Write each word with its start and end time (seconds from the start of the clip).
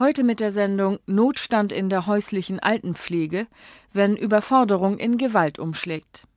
Heute 0.00 0.22
mit 0.22 0.38
der 0.38 0.52
Sendung 0.52 1.00
Notstand 1.06 1.72
in 1.72 1.88
der 1.88 2.06
häuslichen 2.06 2.60
Altenpflege, 2.60 3.48
wenn 3.92 4.14
Überforderung 4.14 4.96
in 4.96 5.18
Gewalt 5.18 5.58
umschlägt. 5.58 6.28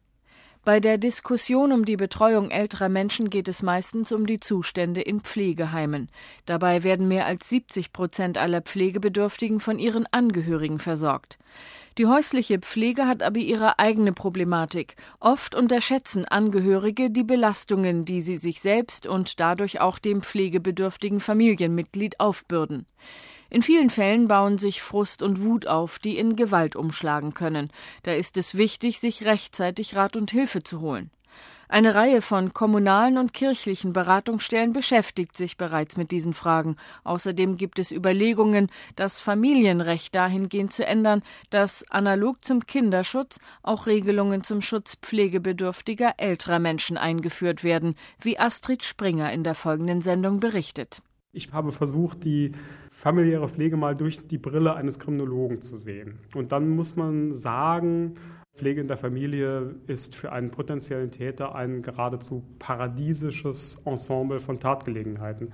Bei 0.66 0.80
der 0.80 0.98
Diskussion 0.98 1.72
um 1.72 1.86
die 1.86 1.96
Betreuung 1.96 2.50
älterer 2.50 2.90
Menschen 2.90 3.30
geht 3.30 3.48
es 3.48 3.62
meistens 3.62 4.12
um 4.12 4.26
die 4.26 4.40
Zustände 4.40 5.02
in 5.02 5.22
Pflegeheimen. 5.22 6.10
Dabei 6.48 6.84
werden 6.84 7.08
mehr 7.08 7.28
als 7.28 7.50
70 7.50 7.94
Prozent 7.94 8.40
aller 8.40 8.62
Pflegebedürftigen 8.62 9.60
von 9.60 9.78
ihren 9.78 10.08
Angehörigen 10.12 10.80
versorgt. 10.80 11.38
Die 12.00 12.08
häusliche 12.08 12.58
Pflege 12.58 13.06
hat 13.06 13.22
aber 13.22 13.38
ihre 13.38 13.78
eigene 13.78 14.12
Problematik. 14.12 14.96
Oft 15.20 15.54
unterschätzen 15.54 16.26
Angehörige 16.26 17.12
die 17.12 17.24
Belastungen, 17.24 18.06
die 18.06 18.22
sie 18.22 18.38
sich 18.38 18.60
selbst 18.60 19.06
und 19.06 19.40
dadurch 19.40 19.82
auch 19.82 20.00
dem 20.00 20.24
pflegebedürftigen 20.24 21.20
Familienmitglied 21.20 22.20
aufbürden. 22.20 22.88
In 23.52 23.64
vielen 23.64 23.90
Fällen 23.90 24.30
bauen 24.30 24.58
sich 24.58 24.82
Frust 24.82 25.22
und 25.22 25.44
Wut 25.44 25.68
auf, 25.68 26.00
die 26.00 26.18
in 26.18 26.38
Gewalt 26.38 26.78
umschlagen 26.78 27.34
können. 27.34 27.70
Da 28.04 28.14
ist 28.14 28.38
es 28.38 28.56
wichtig, 28.56 29.02
sich 29.02 29.26
rechtzeitig 29.26 29.94
Rat 29.94 30.16
und 30.16 30.32
Hilfe 30.32 30.64
zu 30.64 30.80
holen. 30.80 31.12
Eine 31.68 31.94
Reihe 31.94 32.22
von 32.22 32.54
kommunalen 32.54 33.18
und 33.18 33.34
kirchlichen 33.34 33.92
Beratungsstellen 33.92 34.72
beschäftigt 34.72 35.36
sich 35.36 35.58
bereits 35.58 35.98
mit 35.98 36.12
diesen 36.12 36.34
Fragen. 36.34 36.78
Außerdem 37.04 37.58
gibt 37.58 37.78
es 37.78 37.92
Überlegungen, 37.92 38.70
das 38.96 39.20
Familienrecht 39.20 40.16
dahingehend 40.16 40.72
zu 40.72 40.86
ändern, 40.86 41.22
dass 41.50 41.84
analog 41.92 42.46
zum 42.46 42.66
Kinderschutz 42.66 43.40
auch 43.64 43.86
Regelungen 43.86 44.46
zum 44.46 44.62
Schutz 44.62 44.96
pflegebedürftiger 44.96 46.14
älterer 46.18 46.60
Menschen 46.60 46.98
eingeführt 46.98 47.66
werden, 47.66 47.96
wie 48.22 48.40
Astrid 48.40 48.86
Springer 48.86 49.34
in 49.34 49.44
der 49.44 49.56
folgenden 49.56 50.02
Sendung 50.02 50.40
berichtet. 50.40 51.02
Ich 51.34 51.52
habe 51.54 51.72
versucht, 51.72 52.26
die 52.26 52.52
familiäre 53.02 53.50
Pflege 53.50 53.78
mal 53.78 53.96
durch 53.96 54.28
die 54.28 54.38
Brille 54.38 54.76
eines 54.76 55.00
Kriminologen 55.00 55.60
zu 55.60 55.76
sehen. 55.76 56.20
Und 56.36 56.52
dann 56.52 56.70
muss 56.70 56.96
man 56.96 57.34
sagen, 57.36 58.14
Pflege 58.56 58.80
in 58.80 58.88
der 58.88 58.98
Familie 58.98 59.74
ist 59.88 60.16
für 60.16 60.32
einen 60.32 60.52
potenziellen 60.52 61.10
Täter 61.10 61.56
ein 61.56 61.82
geradezu 61.82 62.44
paradiesisches 62.60 63.80
Ensemble 63.86 64.40
von 64.40 64.60
Tatgelegenheiten. 64.60 65.52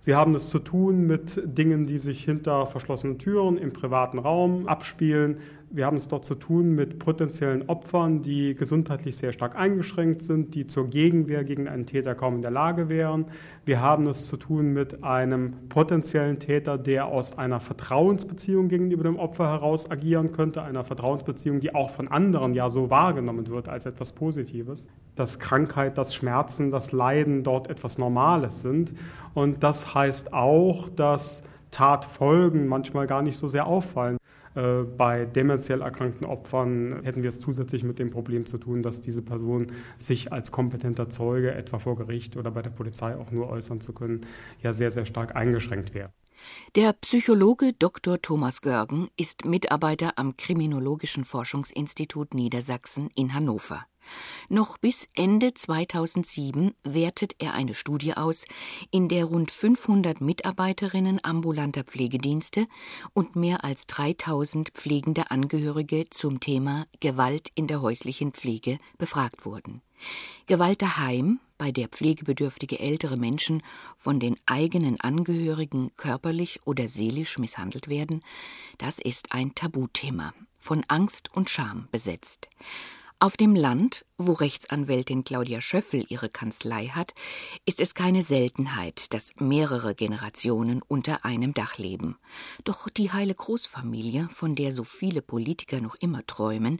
Sie 0.00 0.14
haben 0.14 0.34
es 0.36 0.48
zu 0.48 0.58
tun 0.58 1.06
mit 1.06 1.42
Dingen, 1.44 1.86
die 1.86 1.98
sich 1.98 2.24
hinter 2.24 2.64
verschlossenen 2.64 3.18
Türen 3.18 3.58
im 3.58 3.74
privaten 3.74 4.18
Raum 4.18 4.66
abspielen. 4.66 5.40
Wir 5.70 5.84
haben 5.84 5.96
es 5.96 6.06
dort 6.06 6.24
zu 6.24 6.36
tun 6.36 6.76
mit 6.76 7.00
potenziellen 7.00 7.68
Opfern, 7.68 8.22
die 8.22 8.54
gesundheitlich 8.54 9.16
sehr 9.16 9.32
stark 9.32 9.56
eingeschränkt 9.56 10.22
sind, 10.22 10.54
die 10.54 10.68
zur 10.68 10.88
Gegenwehr 10.88 11.42
gegen 11.42 11.66
einen 11.66 11.86
Täter 11.86 12.14
kaum 12.14 12.36
in 12.36 12.42
der 12.42 12.52
Lage 12.52 12.88
wären. 12.88 13.26
Wir 13.64 13.80
haben 13.80 14.06
es 14.06 14.26
zu 14.26 14.36
tun 14.36 14.72
mit 14.72 15.02
einem 15.02 15.68
potenziellen 15.68 16.38
Täter, 16.38 16.78
der 16.78 17.06
aus 17.06 17.36
einer 17.36 17.58
Vertrauensbeziehung 17.58 18.68
gegenüber 18.68 19.02
dem 19.02 19.18
Opfer 19.18 19.48
heraus 19.50 19.90
agieren 19.90 20.30
könnte, 20.30 20.62
einer 20.62 20.84
Vertrauensbeziehung, 20.84 21.58
die 21.58 21.74
auch 21.74 21.90
von 21.90 22.06
anderen 22.08 22.54
ja 22.54 22.70
so 22.70 22.88
wahrgenommen 22.88 23.48
wird 23.48 23.68
als 23.68 23.86
etwas 23.86 24.12
Positives. 24.12 24.86
Dass 25.16 25.40
Krankheit, 25.40 25.98
das 25.98 26.14
Schmerzen, 26.14 26.70
das 26.70 26.92
Leiden 26.92 27.42
dort 27.42 27.68
etwas 27.68 27.98
Normales 27.98 28.62
sind. 28.62 28.94
Und 29.34 29.64
das 29.64 29.94
heißt 29.94 30.32
auch, 30.32 30.88
dass 30.90 31.42
Tatfolgen 31.72 32.68
manchmal 32.68 33.08
gar 33.08 33.22
nicht 33.22 33.36
so 33.36 33.48
sehr 33.48 33.66
auffallen. 33.66 34.16
Äh, 34.56 34.84
bei 34.84 35.26
demenziell 35.26 35.82
erkrankten 35.82 36.26
Opfern 36.26 37.02
hätten 37.04 37.22
wir 37.22 37.28
es 37.28 37.38
zusätzlich 37.38 37.84
mit 37.84 37.98
dem 37.98 38.10
Problem 38.10 38.46
zu 38.46 38.56
tun, 38.56 38.82
dass 38.82 39.02
diese 39.02 39.22
Person 39.22 39.66
sich 39.98 40.32
als 40.32 40.50
kompetenter 40.50 41.10
Zeuge 41.10 41.52
etwa 41.52 41.78
vor 41.78 41.96
Gericht 41.96 42.36
oder 42.36 42.50
bei 42.50 42.62
der 42.62 42.70
Polizei 42.70 43.16
auch 43.16 43.30
nur 43.30 43.50
äußern 43.50 43.80
zu 43.80 43.92
können, 43.92 44.22
ja 44.62 44.72
sehr, 44.72 44.90
sehr 44.90 45.04
stark 45.04 45.36
eingeschränkt 45.36 45.94
wäre. 45.94 46.10
Der 46.74 46.92
Psychologe 46.94 47.72
Dr. 47.72 48.20
Thomas 48.20 48.60
Görgen 48.60 49.08
ist 49.16 49.44
Mitarbeiter 49.44 50.14
am 50.16 50.36
Kriminologischen 50.36 51.24
Forschungsinstitut 51.24 52.34
Niedersachsen 52.34 53.10
in 53.14 53.34
Hannover. 53.34 53.86
Noch 54.48 54.78
bis 54.78 55.08
Ende 55.14 55.54
2007 55.54 56.74
wertet 56.84 57.34
er 57.38 57.54
eine 57.54 57.74
Studie 57.74 58.14
aus, 58.14 58.46
in 58.90 59.08
der 59.08 59.24
rund 59.24 59.50
500 59.50 60.20
Mitarbeiterinnen 60.20 61.20
ambulanter 61.22 61.84
Pflegedienste 61.84 62.66
und 63.12 63.36
mehr 63.36 63.64
als 63.64 63.86
3000 63.86 64.70
pflegende 64.70 65.30
Angehörige 65.30 66.06
zum 66.10 66.40
Thema 66.40 66.86
Gewalt 67.00 67.50
in 67.54 67.66
der 67.66 67.82
häuslichen 67.82 68.32
Pflege 68.32 68.78
befragt 68.98 69.44
wurden. 69.44 69.82
Gewalt 70.46 70.82
daheim, 70.82 71.40
bei 71.58 71.72
der 71.72 71.88
pflegebedürftige 71.88 72.78
ältere 72.78 73.16
Menschen 73.16 73.62
von 73.96 74.20
den 74.20 74.36
eigenen 74.46 75.00
Angehörigen 75.00 75.90
körperlich 75.96 76.60
oder 76.64 76.86
seelisch 76.88 77.38
misshandelt 77.38 77.88
werden, 77.88 78.22
das 78.78 78.98
ist 78.98 79.32
ein 79.32 79.54
Tabuthema, 79.54 80.34
von 80.58 80.84
Angst 80.88 81.30
und 81.34 81.50
Scham 81.50 81.88
besetzt. 81.90 82.48
Auf 83.18 83.38
dem 83.38 83.54
Land, 83.54 84.04
wo 84.18 84.32
Rechtsanwältin 84.32 85.24
Claudia 85.24 85.62
Schöffel 85.62 86.04
ihre 86.06 86.28
Kanzlei 86.28 86.88
hat, 86.88 87.14
ist 87.64 87.80
es 87.80 87.94
keine 87.94 88.22
Seltenheit, 88.22 89.14
dass 89.14 89.32
mehrere 89.40 89.94
Generationen 89.94 90.82
unter 90.86 91.24
einem 91.24 91.54
Dach 91.54 91.78
leben. 91.78 92.18
Doch 92.64 92.90
die 92.90 93.12
heile 93.12 93.34
Großfamilie, 93.34 94.28
von 94.28 94.54
der 94.54 94.70
so 94.70 94.84
viele 94.84 95.22
Politiker 95.22 95.80
noch 95.80 95.94
immer 95.94 96.26
träumen, 96.26 96.78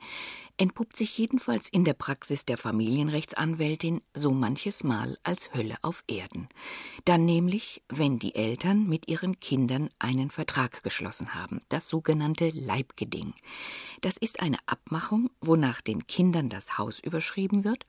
entpuppt 0.59 0.97
sich 0.97 1.17
jedenfalls 1.19 1.69
in 1.69 1.84
der 1.84 1.94
Praxis 1.94 2.44
der 2.44 2.56
Familienrechtsanwältin 2.56 4.00
so 4.15 4.33
manches 4.33 4.84
Mal 4.84 5.19
als 5.22 5.53
Hölle 5.55 5.77
auf 5.83 6.05
Erden. 6.06 6.49
Dann 7.05 7.25
nämlich, 7.25 7.83
wenn 7.89 8.19
die 8.19 8.34
Eltern 8.34 8.89
mit 8.89 9.09
ihren 9.09 9.39
Kindern 9.41 9.91
einen 9.99 10.31
Vertrag 10.31 10.83
geschlossen 10.83 11.34
haben, 11.34 11.61
das 11.69 11.89
sogenannte 11.89 12.50
Leibgeding. 12.50 13.34
Das 14.00 14.16
ist 14.16 14.41
eine 14.41 14.59
Abmachung, 14.66 15.31
wonach 15.41 15.81
den 15.81 16.06
Kindern 16.06 16.49
das 16.49 16.78
Haus 16.78 17.00
überschrieben 17.00 17.65
wird 17.65 17.87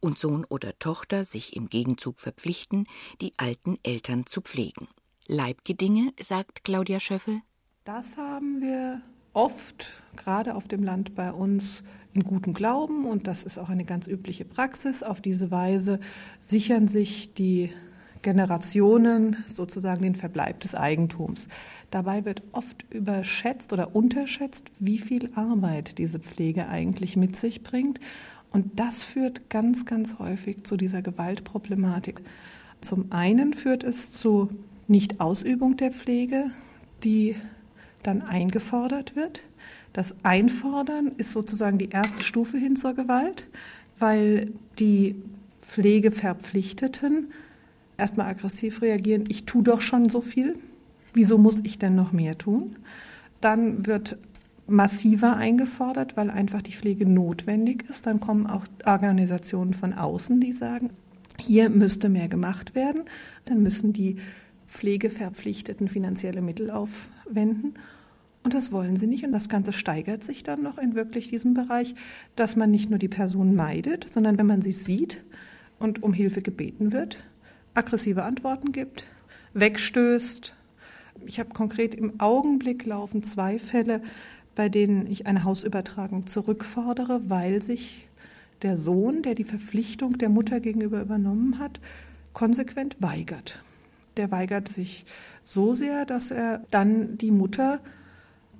und 0.00 0.18
Sohn 0.18 0.44
oder 0.44 0.78
Tochter 0.78 1.24
sich 1.24 1.56
im 1.56 1.68
Gegenzug 1.68 2.20
verpflichten, 2.20 2.86
die 3.20 3.32
alten 3.36 3.78
Eltern 3.82 4.26
zu 4.26 4.40
pflegen. 4.40 4.88
Leibgedinge, 5.26 6.14
sagt 6.18 6.64
Claudia 6.64 7.00
Schöffel. 7.00 7.42
Das 7.84 8.16
haben 8.16 8.60
wir 8.60 9.02
oft, 9.38 9.92
gerade 10.16 10.56
auf 10.56 10.66
dem 10.66 10.82
Land 10.82 11.14
bei 11.14 11.32
uns, 11.32 11.84
in 12.12 12.24
gutem 12.24 12.54
Glauben 12.54 13.04
und 13.04 13.28
das 13.28 13.44
ist 13.44 13.58
auch 13.58 13.68
eine 13.68 13.84
ganz 13.84 14.08
übliche 14.08 14.44
Praxis. 14.44 15.04
Auf 15.04 15.20
diese 15.20 15.52
Weise 15.52 16.00
sichern 16.40 16.88
sich 16.88 17.34
die 17.34 17.70
Generationen 18.22 19.36
sozusagen 19.46 20.02
den 20.02 20.16
Verbleib 20.16 20.58
des 20.60 20.74
Eigentums. 20.74 21.46
Dabei 21.92 22.24
wird 22.24 22.42
oft 22.50 22.84
überschätzt 22.90 23.72
oder 23.72 23.94
unterschätzt, 23.94 24.64
wie 24.80 24.98
viel 24.98 25.30
Arbeit 25.36 25.98
diese 25.98 26.18
Pflege 26.18 26.68
eigentlich 26.68 27.16
mit 27.16 27.36
sich 27.36 27.62
bringt. 27.62 28.00
Und 28.50 28.80
das 28.80 29.04
führt 29.04 29.50
ganz, 29.50 29.86
ganz 29.86 30.18
häufig 30.18 30.64
zu 30.64 30.76
dieser 30.76 31.02
Gewaltproblematik. 31.02 32.22
Zum 32.80 33.12
einen 33.12 33.54
führt 33.54 33.84
es 33.84 34.10
zu 34.10 34.48
Nichtausübung 34.88 35.76
der 35.76 35.92
Pflege, 35.92 36.50
die 37.04 37.36
dann 38.02 38.22
eingefordert 38.22 39.16
wird. 39.16 39.42
Das 39.92 40.14
Einfordern 40.22 41.12
ist 41.16 41.32
sozusagen 41.32 41.78
die 41.78 41.90
erste 41.90 42.22
Stufe 42.22 42.58
hin 42.58 42.76
zur 42.76 42.94
Gewalt, 42.94 43.48
weil 43.98 44.52
die 44.78 45.16
Pflegeverpflichteten 45.60 47.32
erstmal 47.96 48.28
aggressiv 48.28 48.80
reagieren, 48.80 49.24
ich 49.28 49.44
tue 49.44 49.62
doch 49.62 49.80
schon 49.80 50.08
so 50.08 50.20
viel, 50.20 50.56
wieso 51.12 51.36
muss 51.36 51.60
ich 51.64 51.78
denn 51.78 51.94
noch 51.94 52.12
mehr 52.12 52.38
tun? 52.38 52.76
Dann 53.40 53.86
wird 53.86 54.16
massiver 54.66 55.36
eingefordert, 55.36 56.16
weil 56.16 56.30
einfach 56.30 56.62
die 56.62 56.72
Pflege 56.72 57.08
notwendig 57.08 57.84
ist. 57.88 58.06
Dann 58.06 58.20
kommen 58.20 58.46
auch 58.46 58.66
Organisationen 58.84 59.74
von 59.74 59.94
außen, 59.94 60.40
die 60.40 60.52
sagen, 60.52 60.90
hier 61.38 61.70
müsste 61.70 62.08
mehr 62.08 62.28
gemacht 62.28 62.74
werden. 62.74 63.02
Dann 63.46 63.62
müssen 63.62 63.92
die 63.92 64.16
Pflegeverpflichteten 64.68 65.88
finanzielle 65.88 66.42
Mittel 66.42 66.70
aufwenden. 66.70 67.74
Und 68.44 68.54
das 68.54 68.70
wollen 68.70 68.96
sie 68.96 69.06
nicht. 69.06 69.24
Und 69.24 69.32
das 69.32 69.48
Ganze 69.48 69.72
steigert 69.72 70.22
sich 70.22 70.42
dann 70.42 70.62
noch 70.62 70.78
in 70.78 70.94
wirklich 70.94 71.28
diesem 71.28 71.54
Bereich, 71.54 71.94
dass 72.36 72.56
man 72.56 72.70
nicht 72.70 72.88
nur 72.90 72.98
die 72.98 73.08
Person 73.08 73.54
meidet, 73.54 74.12
sondern 74.12 74.38
wenn 74.38 74.46
man 74.46 74.62
sie 74.62 74.72
sieht 74.72 75.24
und 75.78 76.02
um 76.02 76.12
Hilfe 76.12 76.42
gebeten 76.42 76.92
wird, 76.92 77.24
aggressive 77.74 78.22
Antworten 78.22 78.72
gibt, 78.72 79.04
wegstößt. 79.54 80.54
Ich 81.26 81.40
habe 81.40 81.50
konkret 81.50 81.94
im 81.94 82.20
Augenblick 82.20 82.86
laufen 82.86 83.22
zwei 83.22 83.58
Fälle, 83.58 84.02
bei 84.54 84.68
denen 84.68 85.06
ich 85.06 85.26
eine 85.26 85.44
Hausübertragung 85.44 86.26
zurückfordere, 86.26 87.22
weil 87.28 87.62
sich 87.62 88.08
der 88.62 88.76
Sohn, 88.76 89.22
der 89.22 89.34
die 89.34 89.44
Verpflichtung 89.44 90.18
der 90.18 90.28
Mutter 90.28 90.60
gegenüber 90.60 91.00
übernommen 91.00 91.58
hat, 91.58 91.80
konsequent 92.32 92.96
weigert. 93.00 93.62
Der 94.18 94.30
weigert 94.32 94.68
sich 94.68 95.06
so 95.44 95.72
sehr, 95.72 96.04
dass 96.04 96.30
er 96.32 96.66
dann 96.70 97.16
die 97.16 97.30
Mutter 97.30 97.80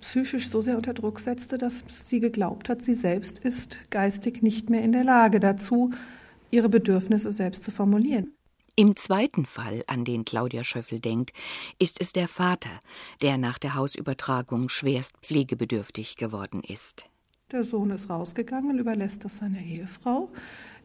psychisch 0.00 0.48
so 0.48 0.62
sehr 0.62 0.76
unter 0.76 0.94
Druck 0.94 1.18
setzte, 1.18 1.58
dass 1.58 1.82
sie 2.04 2.20
geglaubt 2.20 2.68
hat, 2.68 2.82
sie 2.82 2.94
selbst 2.94 3.40
ist 3.40 3.76
geistig 3.90 4.42
nicht 4.42 4.70
mehr 4.70 4.82
in 4.82 4.92
der 4.92 5.02
Lage 5.02 5.40
dazu, 5.40 5.90
ihre 6.52 6.68
Bedürfnisse 6.68 7.32
selbst 7.32 7.64
zu 7.64 7.72
formulieren. 7.72 8.32
Im 8.76 8.94
zweiten 8.94 9.44
Fall, 9.44 9.82
an 9.88 10.04
den 10.04 10.24
Claudia 10.24 10.62
Schöffel 10.62 11.00
denkt, 11.00 11.32
ist 11.80 12.00
es 12.00 12.12
der 12.12 12.28
Vater, 12.28 12.70
der 13.20 13.36
nach 13.36 13.58
der 13.58 13.74
Hausübertragung 13.74 14.68
schwerst 14.68 15.16
pflegebedürftig 15.22 16.16
geworden 16.16 16.62
ist. 16.62 17.06
Der 17.50 17.64
Sohn 17.64 17.90
ist 17.90 18.08
rausgegangen, 18.08 18.78
überlässt 18.78 19.24
das 19.24 19.38
seiner 19.38 19.60
Ehefrau. 19.60 20.30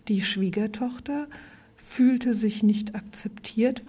Die 0.07 0.23
Schwiegertochter 0.23 1.27
fühlte 1.75 2.33
sich 2.33 2.63
nicht 2.63 2.95
akzeptiert 2.95 3.83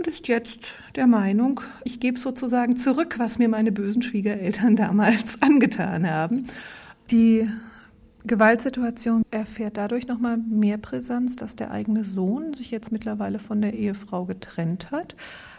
und 0.00 0.06
ist 0.06 0.28
jetzt 0.28 0.60
der 0.96 1.06
Meinung, 1.06 1.60
ich 1.84 2.00
gebe 2.00 2.18
sozusagen 2.18 2.74
zurück, 2.74 3.18
was 3.18 3.38
mir 3.38 3.50
meine 3.50 3.70
bösen 3.70 4.00
Schwiegereltern 4.00 4.74
damals 4.74 5.36
angetan 5.42 6.08
haben. 6.08 6.46
Die 7.10 7.46
Gewaltsituation 8.24 9.22
erfährt 9.30 9.76
dadurch 9.76 10.06
nochmal 10.06 10.38
mehr 10.38 10.78
Brisanz, 10.78 11.36
dass 11.36 11.54
der 11.54 11.70
eigene 11.70 12.04
Sohn 12.04 12.54
sich 12.54 12.70
jetzt 12.70 12.92
mittlerweile 12.92 13.38
von 13.38 13.60
der 13.60 13.74
Ehefrau 13.74 14.24
getrennt 14.24 14.90
hat, 14.90 15.16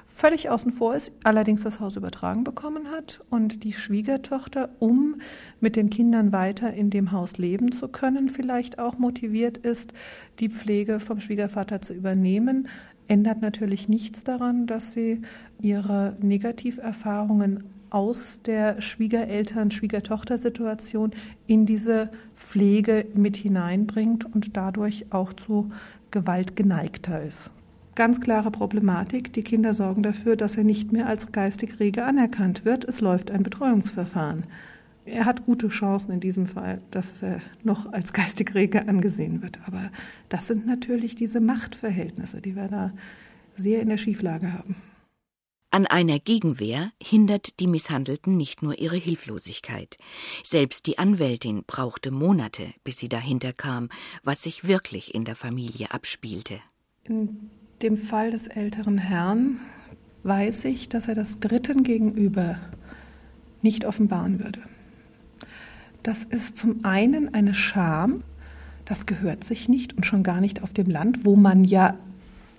völlig 0.08 0.50
außen 0.50 0.72
vor 0.72 0.96
ist, 0.96 1.12
allerdings 1.24 1.62
das 1.62 1.80
Haus 1.80 1.96
übertragen 1.96 2.44
bekommen 2.44 2.90
hat 2.90 3.22
und 3.30 3.64
die 3.64 3.74
Schwiegertochter, 3.74 4.70
um 4.80 5.22
mit 5.60 5.76
den 5.76 5.92
Kindern 5.92 6.32
weiter 6.32 6.74
in 6.74 6.90
dem 6.90 7.12
Haus 7.12 7.38
leben 7.38 7.72
zu 7.72 7.88
können, 7.88 8.30
vielleicht 8.30 8.80
auch 8.80 8.98
motiviert 8.98 9.58
ist, 9.58 9.94
die 10.40 10.50
Pflege 10.50 11.00
vom 11.00 11.20
Schwiegervater 11.20 11.82
zu 11.82 11.94
übernehmen, 11.94 12.68
ändert 13.12 13.42
natürlich 13.42 13.90
nichts 13.90 14.24
daran, 14.24 14.68
dass 14.68 14.94
sie 14.94 15.22
ihre 15.60 16.16
Negativerfahrungen 16.22 17.66
aus 17.90 18.40
der 18.42 18.80
Schwiegereltern-Schwiegertochter-Situation 18.80 21.12
in 21.46 21.66
diese 21.66 22.10
Pflege 22.38 23.06
mit 23.14 23.36
hineinbringt 23.36 24.34
und 24.34 24.56
dadurch 24.56 25.08
auch 25.10 25.34
zu 25.34 25.72
Gewalt 26.10 26.56
geneigter 26.56 27.22
ist. 27.22 27.52
Ganz 27.96 28.22
klare 28.22 28.50
Problematik. 28.50 29.34
Die 29.34 29.44
Kinder 29.44 29.74
sorgen 29.74 30.04
dafür, 30.04 30.38
dass 30.38 30.56
er 30.56 30.64
nicht 30.64 30.94
mehr 30.94 31.08
als 31.08 31.34
geistig 31.34 31.82
rege 31.82 32.06
anerkannt 32.06 32.64
wird. 32.64 32.86
Es 32.86 33.02
läuft 33.02 33.30
ein 33.30 33.44
Betreuungsverfahren. 33.44 34.46
Er 35.06 35.26
hat 35.26 35.46
gute 35.46 35.70
Chancen 35.70 36.12
in 36.12 36.20
diesem 36.20 36.46
Fall, 36.46 36.82
dass 36.92 37.24
er 37.24 37.42
noch 37.64 37.92
als 37.92 38.14
geistig 38.14 38.54
rege 38.54 38.88
angesehen 38.88 39.42
wird. 39.42 39.60
Aber 39.66 39.92
das 40.30 40.48
sind 40.48 40.68
natürlich 40.68 41.16
diese 41.16 41.40
Machtverhältnisse, 41.40 42.42
die 42.42 42.56
wir 42.56 42.68
da 42.68 42.94
sehr 43.56 43.82
in 43.82 43.90
der 43.90 43.98
Schieflage 43.98 44.54
haben. 44.54 44.76
An 45.74 45.88
einer 45.88 46.20
Gegenwehr 46.20 46.92
hindert 47.02 47.62
die 47.62 47.68
Misshandelten 47.68 48.36
nicht 48.36 48.62
nur 48.62 48.78
ihre 48.78 48.98
Hilflosigkeit. 48.98 49.98
Selbst 50.44 50.86
die 50.86 50.98
Anwältin 50.98 51.64
brauchte 51.66 52.12
Monate, 52.12 52.74
bis 52.84 52.98
sie 52.98 53.08
dahinter 53.08 53.54
kam, 53.54 53.88
was 54.22 54.44
sich 54.44 54.68
wirklich 54.68 55.16
in 55.16 55.24
der 55.24 55.36
Familie 55.36 55.92
abspielte. 55.92 56.60
In 57.06 57.50
dem 57.82 57.96
Fall 57.98 58.32
des 58.32 58.48
älteren 58.48 58.98
Herrn 58.98 59.62
weiß 60.24 60.66
ich, 60.66 60.90
dass 60.90 61.08
er 61.08 61.16
das 61.16 61.40
Dritten 61.40 61.84
gegenüber 61.84 62.60
nicht 63.62 63.86
offenbaren 63.86 64.40
würde. 64.40 64.62
Das 66.04 66.24
ist 66.24 66.58
zum 66.58 66.84
einen 66.84 67.34
eine 67.34 67.54
Scham, 67.54 68.24
das 68.86 69.06
gehört 69.06 69.44
sich 69.44 69.70
nicht 69.70 69.94
und 69.96 70.06
schon 70.06 70.24
gar 70.24 70.42
nicht 70.42 70.64
auf 70.64 70.74
dem 70.74 70.90
Land, 70.90 71.26
wo 71.26 71.36
man 71.36 71.64
ja 71.64 71.96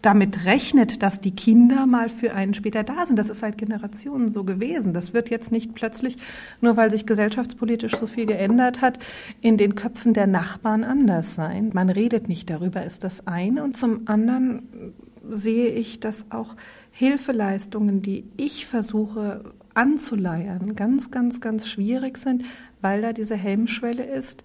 damit 0.02 0.44
rechnet, 0.44 1.02
dass 1.02 1.20
die 1.20 1.30
Kinder 1.30 1.86
mal 1.86 2.08
für 2.08 2.34
einen 2.34 2.54
später 2.54 2.82
da 2.82 3.06
sind. 3.06 3.18
Das 3.18 3.30
ist 3.30 3.40
seit 3.40 3.56
Generationen 3.56 4.30
so 4.30 4.42
gewesen. 4.44 4.92
Das 4.92 5.14
wird 5.14 5.30
jetzt 5.30 5.52
nicht 5.52 5.74
plötzlich, 5.74 6.16
nur 6.60 6.76
weil 6.76 6.90
sich 6.90 7.06
gesellschaftspolitisch 7.06 7.96
so 7.96 8.06
viel 8.06 8.26
geändert 8.26 8.80
hat, 8.80 8.98
in 9.40 9.56
den 9.56 9.76
Köpfen 9.76 10.12
der 10.12 10.26
Nachbarn 10.26 10.82
anders 10.82 11.36
sein. 11.36 11.70
Man 11.72 11.88
redet 11.88 12.28
nicht 12.28 12.50
darüber, 12.50 12.82
ist 12.82 13.04
das 13.04 13.26
eine. 13.26 13.62
Und 13.62 13.76
zum 13.76 14.02
anderen 14.06 14.92
sehe 15.30 15.68
ich, 15.68 16.00
dass 16.00 16.24
auch 16.30 16.56
Hilfeleistungen, 16.90 18.02
die 18.02 18.24
ich 18.36 18.66
versuche 18.66 19.44
anzuleiern, 19.74 20.74
ganz, 20.74 21.10
ganz, 21.10 21.40
ganz 21.40 21.68
schwierig 21.68 22.18
sind, 22.18 22.44
weil 22.82 23.00
da 23.00 23.12
diese 23.12 23.36
Hemmschwelle 23.36 24.04
ist, 24.04 24.44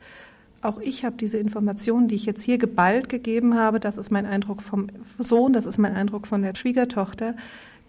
auch 0.61 0.79
ich 0.79 1.05
habe 1.05 1.17
diese 1.17 1.37
Informationen, 1.37 2.07
die 2.07 2.15
ich 2.15 2.25
jetzt 2.25 2.41
hier 2.41 2.57
geballt 2.57 3.09
gegeben 3.09 3.55
habe, 3.55 3.79
das 3.79 3.97
ist 3.97 4.11
mein 4.11 4.25
Eindruck 4.25 4.61
vom 4.61 4.87
Sohn, 5.19 5.53
das 5.53 5.65
ist 5.65 5.77
mein 5.77 5.95
Eindruck 5.95 6.27
von 6.27 6.41
der 6.41 6.55
Schwiegertochter. 6.55 7.35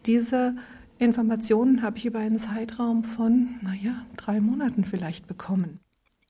Diese 0.04 0.54
Informationen 0.98 1.82
habe 1.82 1.96
ich 1.96 2.06
über 2.06 2.18
einen 2.18 2.38
Zeitraum 2.38 3.04
von, 3.04 3.58
naja, 3.62 4.04
drei 4.16 4.40
Monaten 4.40 4.84
vielleicht 4.84 5.26
bekommen. 5.26 5.80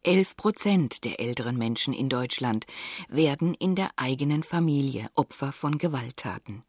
Elf 0.04 0.36
Prozent 0.36 1.04
der 1.04 1.20
älteren 1.20 1.58
Menschen 1.58 1.92
in 1.92 2.08
Deutschland 2.08 2.66
werden 3.08 3.52
in 3.54 3.74
der 3.74 3.90
eigenen 3.96 4.44
Familie 4.44 5.08
Opfer 5.16 5.50
von 5.50 5.76
Gewalttaten. 5.76 6.62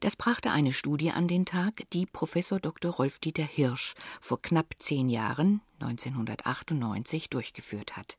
Das 0.00 0.16
brachte 0.16 0.50
eine 0.50 0.72
Studie 0.72 1.10
an 1.10 1.28
den 1.28 1.44
Tag, 1.44 1.82
die 1.92 2.06
Professor 2.06 2.58
Dr. 2.58 2.92
Rolf-Dieter 2.92 3.44
Hirsch 3.44 3.94
vor 4.20 4.40
knapp 4.40 4.74
zehn 4.78 5.10
Jahren 5.10 5.60
1998 5.82 7.28
durchgeführt 7.30 7.96
hat. 7.96 8.16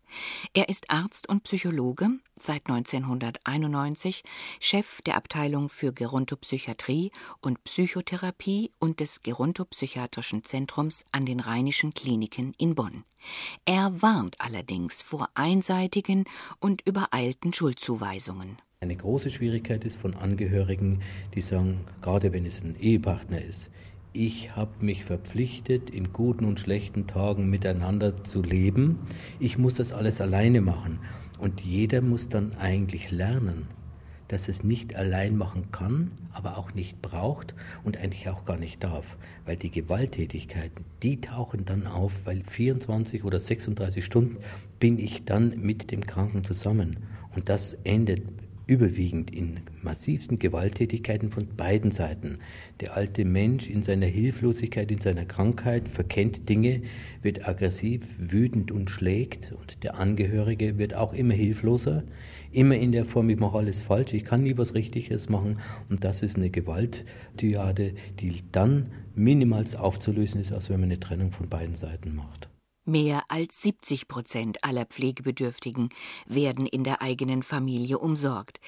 Er 0.54 0.70
ist 0.70 0.90
Arzt 0.90 1.30
und 1.30 1.44
Psychologe, 1.44 2.10
seit 2.36 2.68
1991 2.68 4.24
Chef 4.60 5.02
der 5.02 5.16
Abteilung 5.16 5.70
für 5.70 5.94
Gerontopsychiatrie 5.94 7.12
und 7.42 7.64
Psychotherapie 7.64 8.72
und 8.80 9.00
des 9.00 9.24
Gerontopsychiatrischen 9.24 10.44
Zentrums 10.44 11.06
an 11.12 11.26
den 11.26 11.40
Rheinischen 11.40 11.94
Kliniken 11.94 12.54
in 12.58 12.76
Bonn. 12.76 13.04
Er 13.66 14.02
warnt 14.02 14.40
allerdings 14.40 15.02
vor 15.02 15.30
einseitigen 15.34 16.26
und 16.60 16.82
übereilten 16.86 17.54
Schuldzuweisungen. 17.54 18.58
Eine 18.82 18.98
große 18.98 19.30
Schwierigkeit 19.30 19.86
ist 19.86 19.98
von 19.98 20.14
Angehörigen, 20.14 21.02
die 21.36 21.42
sagen, 21.42 21.86
gerade 22.02 22.34
wenn 22.34 22.46
es 22.46 22.60
ein 22.60 22.76
Ehepartner 22.78 23.42
ist, 23.42 23.72
ich 24.14 24.56
habe 24.56 24.86
mich 24.86 25.04
verpflichtet, 25.04 25.90
in 25.90 26.14
guten 26.14 26.46
und 26.46 26.60
schlechten 26.60 27.08
Tagen 27.08 27.50
miteinander 27.50 28.24
zu 28.24 28.44
leben. 28.44 29.00
Ich 29.40 29.58
muss 29.58 29.74
das 29.74 29.92
alles 29.92 30.22
alleine 30.22 30.62
machen. 30.62 31.00
Und 31.40 31.62
jeder 31.62 32.02
muss 32.02 32.30
dann 32.30 32.54
eigentlich 32.54 33.10
lernen, 33.10 33.68
dass 34.28 34.48
es 34.48 34.64
nicht 34.64 34.96
allein 34.96 35.36
machen 35.36 35.72
kann, 35.72 36.12
aber 36.32 36.58
auch 36.58 36.76
nicht 36.76 37.02
braucht 37.02 37.56
und 37.84 37.98
eigentlich 37.98 38.30
auch 38.30 38.46
gar 38.46 38.58
nicht 38.58 38.84
darf. 38.84 39.18
Weil 39.46 39.58
die 39.58 39.72
Gewalttätigkeiten, 39.72 40.86
die 41.02 41.20
tauchen 41.20 41.66
dann 41.66 41.88
auf, 41.88 42.14
weil 42.24 42.44
24 42.44 43.24
oder 43.24 43.40
36 43.40 44.06
Stunden 44.06 44.38
bin 44.80 45.00
ich 45.00 45.26
dann 45.26 45.60
mit 45.60 45.90
dem 45.90 46.06
Kranken 46.06 46.44
zusammen. 46.44 46.98
Und 47.36 47.50
das 47.50 47.74
endet 47.84 48.22
überwiegend 48.68 49.32
in 49.32 49.60
massivsten 49.82 50.40
Gewalttätigkeiten 50.40 51.30
von 51.30 51.48
beiden 51.58 51.92
Seiten. 51.92 52.40
Der 52.80 52.96
alte 52.96 53.26
Mensch 53.26 53.68
in 53.70 53.84
seiner 53.84 54.06
Hilflosigkeit, 54.06 54.92
in 54.92 55.00
seiner 55.00 55.26
Krankheit 55.26 55.88
verkennt 55.90 56.48
Dinge, 56.48 56.82
wird 57.22 57.48
aggressiv, 57.48 58.02
wütend 58.18 58.72
und 58.72 58.90
schlägt 58.90 59.52
und 59.52 59.84
der 59.84 60.00
Angehörige 60.00 60.78
wird 60.78 60.94
auch 60.94 61.14
immer 61.14 61.34
hilfloser, 61.34 62.04
immer 62.52 62.76
in 62.76 62.92
der 62.92 63.06
Form, 63.06 63.30
ich 63.30 63.40
mache 63.40 63.58
alles 63.58 63.82
falsch, 63.82 64.14
ich 64.14 64.24
kann 64.24 64.44
nie 64.44 64.58
was 64.58 64.74
Richtiges 64.74 65.30
machen 65.30 65.60
und 65.90 66.04
das 66.04 66.22
ist 66.22 66.38
eine 66.38 66.50
Gewaltdyade, 66.50 67.94
die 68.20 68.44
dann 68.52 68.88
minimals 69.16 69.76
aufzulösen 69.76 70.40
ist, 70.40 70.52
als 70.52 70.70
wenn 70.70 70.80
man 70.80 70.90
eine 70.90 71.00
Trennung 71.00 71.32
von 71.32 71.50
beiden 71.50 71.76
Seiten 71.76 72.16
macht. 72.16 72.53
Mehr 72.86 73.24
als 73.30 73.62
70 73.62 74.08
Prozent 74.10 74.64
aller 74.64 74.86
Pflegebedürftigen 74.86 75.90
werden 76.26 76.66
in 76.68 76.84
der 76.84 77.02
eigenen 77.02 77.42
Familie 77.42 77.98
umsorgt. 77.98 78.60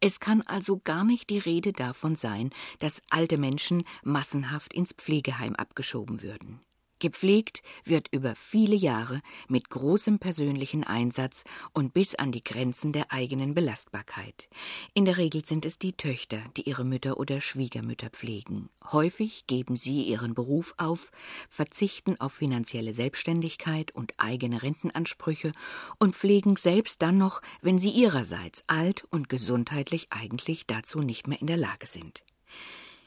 Es 0.00 0.18
kann 0.18 0.42
also 0.42 0.80
gar 0.82 1.04
nicht 1.04 1.30
die 1.30 1.38
Rede 1.38 1.72
davon 1.72 2.16
sein, 2.16 2.50
dass 2.80 3.02
alte 3.10 3.38
Menschen 3.38 3.84
massenhaft 4.02 4.74
ins 4.74 4.92
Pflegeheim 4.92 5.54
abgeschoben 5.54 6.22
würden. 6.22 6.60
Gepflegt 7.00 7.62
wird 7.84 8.08
über 8.12 8.36
viele 8.36 8.76
Jahre 8.76 9.22
mit 9.48 9.70
großem 9.70 10.18
persönlichen 10.18 10.84
Einsatz 10.84 11.44
und 11.72 11.94
bis 11.94 12.14
an 12.14 12.30
die 12.30 12.44
Grenzen 12.44 12.92
der 12.92 13.10
eigenen 13.10 13.54
Belastbarkeit. 13.54 14.48
In 14.92 15.06
der 15.06 15.16
Regel 15.16 15.44
sind 15.44 15.64
es 15.64 15.78
die 15.78 15.94
Töchter, 15.94 16.42
die 16.56 16.68
ihre 16.68 16.84
Mütter 16.84 17.18
oder 17.18 17.40
Schwiegermütter 17.40 18.10
pflegen. 18.10 18.68
Häufig 18.92 19.46
geben 19.46 19.76
sie 19.76 20.02
ihren 20.02 20.34
Beruf 20.34 20.74
auf, 20.76 21.10
verzichten 21.48 22.20
auf 22.20 22.34
finanzielle 22.34 22.92
Selbstständigkeit 22.92 23.92
und 23.92 24.12
eigene 24.18 24.62
Rentenansprüche 24.62 25.52
und 25.98 26.14
pflegen 26.14 26.56
selbst 26.56 27.00
dann 27.00 27.16
noch, 27.16 27.40
wenn 27.62 27.78
sie 27.78 27.90
ihrerseits 27.90 28.62
alt 28.66 29.04
und 29.10 29.30
gesundheitlich 29.30 30.08
eigentlich 30.10 30.66
dazu 30.66 31.00
nicht 31.00 31.26
mehr 31.26 31.40
in 31.40 31.46
der 31.46 31.56
Lage 31.56 31.86
sind. 31.86 32.24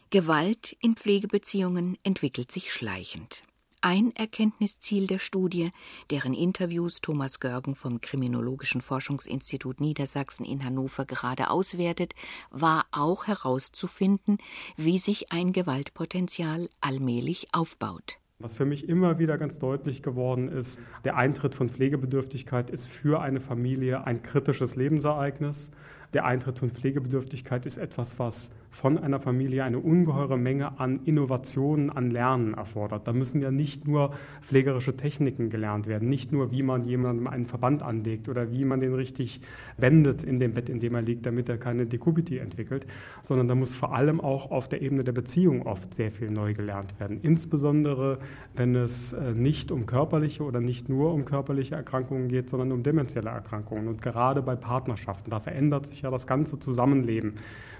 Gewalt 0.10 0.76
in 0.80 0.96
Pflegebeziehungen 0.96 1.98
entwickelt 2.04 2.52
sich 2.52 2.72
schleichend. 2.72 3.44
Ein 3.86 4.16
Erkenntnisziel 4.16 5.08
der 5.08 5.20
Studie, 5.20 5.72
deren 6.10 6.34
Interviews 6.34 7.02
Thomas 7.02 7.42
Görgen 7.42 7.76
vom 7.76 8.00
Kriminologischen 8.00 8.80
Forschungsinstitut 8.80 9.82
Niedersachsen 9.82 10.46
in 10.46 10.64
Hannover 10.64 11.04
gerade 11.04 11.50
auswertet, 11.50 12.14
war 12.50 12.86
auch 12.94 13.28
herauszufinden, 13.28 14.38
wie 14.78 15.00
sich 15.00 15.34
ein 15.34 15.52
Gewaltpotenzial 15.52 16.70
allmählich 16.80 17.50
aufbaut. 17.52 18.20
Was 18.40 18.56
für 18.56 18.64
mich 18.64 18.88
immer 18.88 19.20
wieder 19.20 19.38
ganz 19.38 19.60
deutlich 19.60 20.02
geworden 20.02 20.48
ist, 20.48 20.80
der 21.04 21.18
Eintritt 21.18 21.54
von 21.54 21.68
Pflegebedürftigkeit 21.68 22.70
ist 22.70 22.88
für 22.88 23.20
eine 23.22 23.42
Familie 23.42 24.06
ein 24.06 24.24
kritisches 24.24 24.78
Lebensereignis. 24.78 25.72
Der 26.14 26.24
Eintritt 26.24 26.58
von 26.58 26.70
Pflegebedürftigkeit 26.70 27.66
ist 27.66 27.76
etwas, 27.76 28.18
was 28.18 28.50
von 28.74 28.98
einer 28.98 29.20
Familie 29.20 29.64
eine 29.64 29.80
ungeheure 29.80 30.38
Menge 30.38 30.80
an 30.80 31.00
Innovationen, 31.06 31.92
an 31.92 32.10
Lernen 32.10 32.56
erfordert. 32.56 33.08
Da 33.08 33.14
müssen 33.14 33.42
ja 33.42 33.52
nicht 33.52 33.88
nur 33.88 34.14
pflegerische 34.42 34.98
Techniken 34.98 35.50
gelernt 35.50 35.88
werden, 35.88 36.10
nicht 36.10 36.32
nur, 36.32 36.52
wie 36.52 36.64
man 36.64 36.84
jemandem 36.84 37.28
einen 37.28 37.46
Verband 37.46 37.84
anlegt 37.84 38.28
oder 38.30 38.52
wie 38.52 38.66
man 38.66 38.80
den 38.80 38.96
richtig 38.96 39.42
wendet 39.78 40.24
in 40.24 40.40
dem 40.40 40.54
Bett, 40.54 40.70
in 40.70 40.80
dem 40.80 40.96
er 40.96 41.04
liegt, 41.04 41.26
damit 41.26 41.50
er 41.50 41.58
keine 41.58 41.86
Dekubiti 41.86 42.40
entwickelt, 42.40 42.88
sondern 43.22 43.48
da 43.48 43.56
muss 43.56 43.76
vor 43.76 43.96
allem 43.96 44.20
auch 44.20 44.50
auf 44.50 44.68
der 44.68 44.82
Ebene 44.82 45.04
der 45.04 45.12
Beziehung 45.12 45.68
oft 45.68 45.94
sehr 45.94 46.12
viel 46.12 46.32
neu 46.32 46.54
gelernt 46.54 47.00
werden. 47.00 47.20
Insbesondere, 47.22 48.18
wenn 48.56 48.76
es 48.76 49.14
äh, 49.14 49.34
nicht 49.34 49.72
um 49.72 49.86
körperliche 49.86 50.44
oder 50.44 50.62
nicht 50.62 50.90
nur 50.90 51.14
um 51.14 51.26
körperliche 51.26 51.76
Erkrankungen 51.76 52.28
geht, 52.28 52.50
sondern 52.50 52.72
um 52.72 52.82
demenzielle 52.82 53.30
Erkrankungen. 53.30 53.88
Und 53.88 54.02
gerade 54.02 54.42
bei 54.42 54.56
Partnerschaften, 54.56 55.30
da 55.30 55.40
verändert 55.40 55.86
sich 55.88 56.02
ja 56.02 56.10
das 56.10 56.26
ganze 56.26 56.58
Zusammenleben 56.58 57.36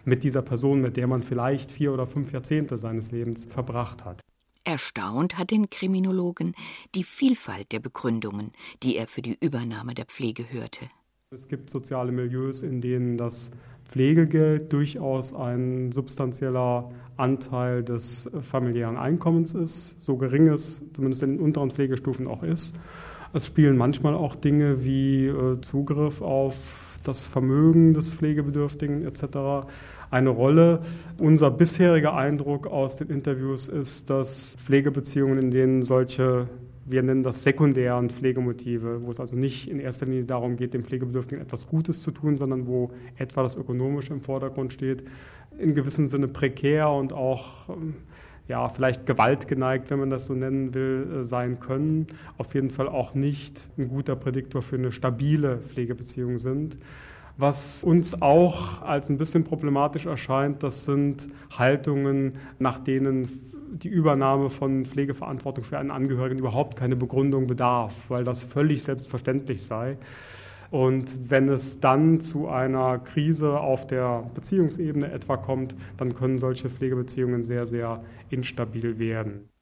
mit 0.06 0.24
dieser 0.24 0.42
Person, 0.42 0.83
mit 0.84 0.98
der 0.98 1.08
man 1.08 1.24
vielleicht 1.24 1.72
vier 1.72 1.92
oder 1.92 2.06
fünf 2.06 2.32
Jahrzehnte 2.32 2.78
seines 2.78 3.10
Lebens 3.12 3.46
verbracht 3.46 4.06
hat. 4.06 4.22
Erstaunt 4.66 5.38
hat 5.38 5.52
den 5.52 5.70
Kriminologen 5.70 6.54
die 6.94 7.04
Vielfalt 7.04 7.72
der 7.72 7.80
Begründungen, 7.80 8.52
die 8.84 8.96
er 8.96 9.08
für 9.08 9.22
die 9.22 9.38
Übernahme 9.42 9.96
der 9.96 10.06
Pflege 10.06 10.46
hörte. 10.52 10.86
Es 11.32 11.48
gibt 11.48 11.70
soziale 11.70 12.12
Milieus, 12.12 12.62
in 12.62 12.80
denen 12.80 13.18
das 13.18 13.52
Pflegegeld 13.86 14.72
durchaus 14.72 15.34
ein 15.34 15.92
substanzieller 15.92 16.92
Anteil 17.18 17.84
des 17.84 18.30
familiären 18.42 18.98
Einkommens 18.98 19.54
ist, 19.54 20.00
so 20.00 20.16
gering 20.16 20.48
es 20.48 20.82
zumindest 20.94 21.24
in 21.24 21.38
den 21.38 21.40
unteren 21.40 21.72
Pflegestufen 21.72 22.28
auch 22.28 22.44
ist. 22.44 22.80
Es 23.34 23.48
spielen 23.48 23.78
manchmal 23.78 24.14
auch 24.14 24.36
Dinge 24.36 24.84
wie 24.86 25.26
äh, 25.26 25.60
Zugriff 25.62 26.22
auf 26.22 26.56
das 27.04 27.26
Vermögen 27.26 27.94
des 27.94 28.14
Pflegebedürftigen 28.14 29.04
etc. 29.04 29.68
eine 30.14 30.30
Rolle. 30.30 30.82
Unser 31.18 31.52
bisheriger 31.52 32.16
Eindruck 32.16 32.68
aus 32.68 32.96
den 32.96 33.10
Interviews 33.10 33.68
ist, 33.68 34.10
dass 34.10 34.56
Pflegebeziehungen, 34.64 35.40
in 35.40 35.52
denen 35.52 35.82
solche 35.82 36.46
wir 36.86 37.02
nennen 37.02 37.24
das 37.24 37.44
sekundären 37.44 38.10
Pflegemotive, 38.10 39.04
wo 39.04 39.10
es 39.10 39.20
also 39.20 39.38
nicht 39.38 39.70
in 39.70 39.80
erster 39.80 40.06
Linie 40.06 40.26
darum 40.26 40.58
geht, 40.58 40.74
dem 40.74 40.84
Pflegebedürftigen 40.84 41.42
etwas 41.42 41.68
Gutes 41.68 42.02
zu 42.02 42.12
tun, 42.12 42.36
sondern 42.36 42.68
wo 42.68 42.92
etwa 43.18 43.42
das 43.42 43.56
Ökonomische 43.56 44.14
im 44.14 44.20
Vordergrund 44.20 44.74
steht, 44.74 45.06
in 45.58 45.76
gewissem 45.76 46.10
Sinne 46.10 46.28
prekär 46.28 46.90
und 46.90 47.14
auch 47.14 47.70
ähm, 47.70 47.96
ja, 48.50 48.68
vielleicht 48.68 49.06
gewaltgeneigt, 49.06 49.90
wenn 49.90 50.00
man 50.00 50.10
das 50.10 50.26
so 50.26 50.34
nennen 50.34 50.74
will, 50.74 51.08
äh, 51.20 51.24
sein 51.24 51.60
können. 51.62 52.08
Auf 52.38 52.54
jeden 52.54 52.70
Fall 52.70 52.90
auch 52.90 53.14
nicht 53.14 53.70
ein 53.78 53.88
guter 53.88 54.18
Prädiktor 54.18 54.62
für 54.62 54.76
eine 54.76 54.92
stabile 54.92 55.60
Pflegebeziehung 55.60 56.38
sind. 56.38 56.78
Was 57.36 57.84
uns 57.84 58.22
auch 58.22 58.82
als 58.84 59.10
ein 59.10 59.18
bisschen 59.18 59.44
problematisch 59.44 60.06
erscheint, 60.06 60.62
das 60.62 60.86
sind 60.86 61.30
Haltungen, 61.50 62.38
nach 62.60 62.78
denen 62.80 63.52
die 63.74 63.88
Übernahme 63.90 64.52
von 64.52 64.86
Pflegeverantwortung 64.86 65.64
für 65.64 65.80
einen 65.80 65.90
Angehörigen 65.90 66.38
überhaupt 66.38 66.76
keine 66.78 66.96
Begründung 66.96 67.48
bedarf, 67.48 68.08
weil 68.10 68.24
das 68.24 68.44
völlig 68.44 68.84
selbstverständlich 68.84 69.64
sei. 69.64 69.98
Und 70.70 71.30
wenn 71.32 71.50
es 71.50 71.80
dann 71.80 72.22
zu 72.22 72.50
einer 72.50 73.00
Krise 73.00 73.60
auf 73.60 73.88
der 73.88 74.30
Beziehungsebene 74.36 75.12
etwa 75.12 75.38
kommt, 75.38 75.76
dann 75.98 76.16
können 76.16 76.40
solche 76.40 76.70
Pflegebeziehungen 76.70 77.44
sehr, 77.46 77.66
sehr 77.66 78.04
instabil 78.30 79.00
werden. 79.00 79.53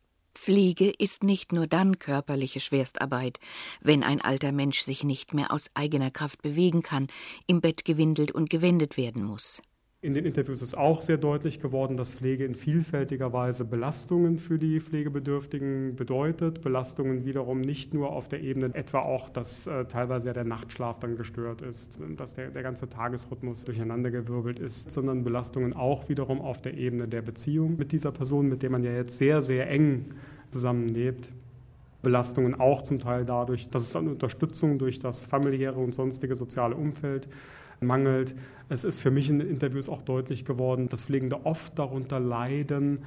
Pflege 0.42 0.90
ist 0.90 1.24
nicht 1.24 1.52
nur 1.52 1.68
dann 1.68 2.00
körperliche 2.00 2.62
Schwerstarbeit, 2.62 3.40
wenn 3.80 4.02
ein 4.02 4.22
alter 4.22 4.52
Mensch 4.52 4.82
sich 4.82 5.04
nicht 5.04 5.36
mehr 5.36 5.52
aus 5.52 5.70
eigener 5.76 6.10
Kraft 6.10 6.42
bewegen 6.42 6.82
kann, 6.82 7.10
im 7.46 7.62
Bett 7.62 7.86
gewindelt 7.86 8.32
und 8.32 8.50
gewendet 8.50 8.98
werden 8.98 9.24
muss. 9.24 9.62
In 10.04 10.16
den 10.16 10.26
Interviews 10.26 10.64
ist 10.64 10.76
auch 10.76 11.00
sehr 11.00 11.18
deutlich 11.18 11.60
geworden, 11.60 11.96
dass 11.96 12.16
Pflege 12.16 12.44
in 12.44 12.56
vielfältiger 12.56 13.34
Weise 13.34 13.66
Belastungen 13.66 14.40
für 14.40 14.58
die 14.58 14.80
Pflegebedürftigen 14.80 15.96
bedeutet. 15.96 16.64
Belastungen 16.64 17.24
wiederum 17.24 17.62
nicht 17.62 17.94
nur 17.94 18.12
auf 18.12 18.28
der 18.28 18.42
Ebene, 18.42 18.74
etwa 18.74 19.02
auch, 19.02 19.30
dass 19.30 19.68
äh, 19.68 19.86
teilweise 19.86 20.30
ja 20.30 20.34
der 20.34 20.44
Nachtschlaf 20.44 20.98
dann 20.98 21.18
gestört 21.18 21.62
ist, 21.62 22.00
dass 22.18 22.34
der, 22.34 22.50
der 22.50 22.64
ganze 22.64 22.90
Tagesrhythmus 22.90 23.64
durcheinandergewirbelt 23.64 24.58
ist, 24.58 24.90
sondern 24.90 25.24
Belastungen 25.24 25.74
auch 25.74 26.10
wiederum 26.10 26.42
auf 26.42 26.64
der 26.64 26.74
Ebene 26.74 27.08
der 27.08 27.22
Beziehung 27.22 27.78
mit 27.78 27.92
dieser 27.92 28.12
Person, 28.12 28.50
mit 28.50 28.64
der 28.64 28.72
man 28.72 28.84
ja 28.84 28.94
jetzt 28.94 29.18
sehr, 29.18 29.44
sehr 29.44 29.70
eng 29.70 30.06
zusammenlebt. 30.50 31.30
Belastungen 32.02 32.60
auch 32.60 32.82
zum 32.82 32.98
Teil 32.98 33.24
dadurch, 33.24 33.70
dass 33.70 33.84
es 33.84 33.96
an 33.96 34.08
Unterstützung 34.08 34.80
durch 34.80 34.98
das 34.98 35.26
familiäre 35.26 35.80
und 35.80 35.94
sonstige 35.94 36.34
soziale 36.34 36.76
Umfeld 36.76 37.30
mangelt. 37.82 38.36
Es 38.70 38.84
ist 38.84 39.00
für 39.00 39.12
mich 39.12 39.30
in 39.30 39.40
den 39.40 39.50
Interviews 39.50 39.90
auch 39.90 40.02
deutlich 40.04 40.46
geworden, 40.46 40.88
dass 40.88 41.04
Pflegende 41.06 41.46
oft 41.46 41.78
darunter 41.78 42.20
leiden, 42.20 43.00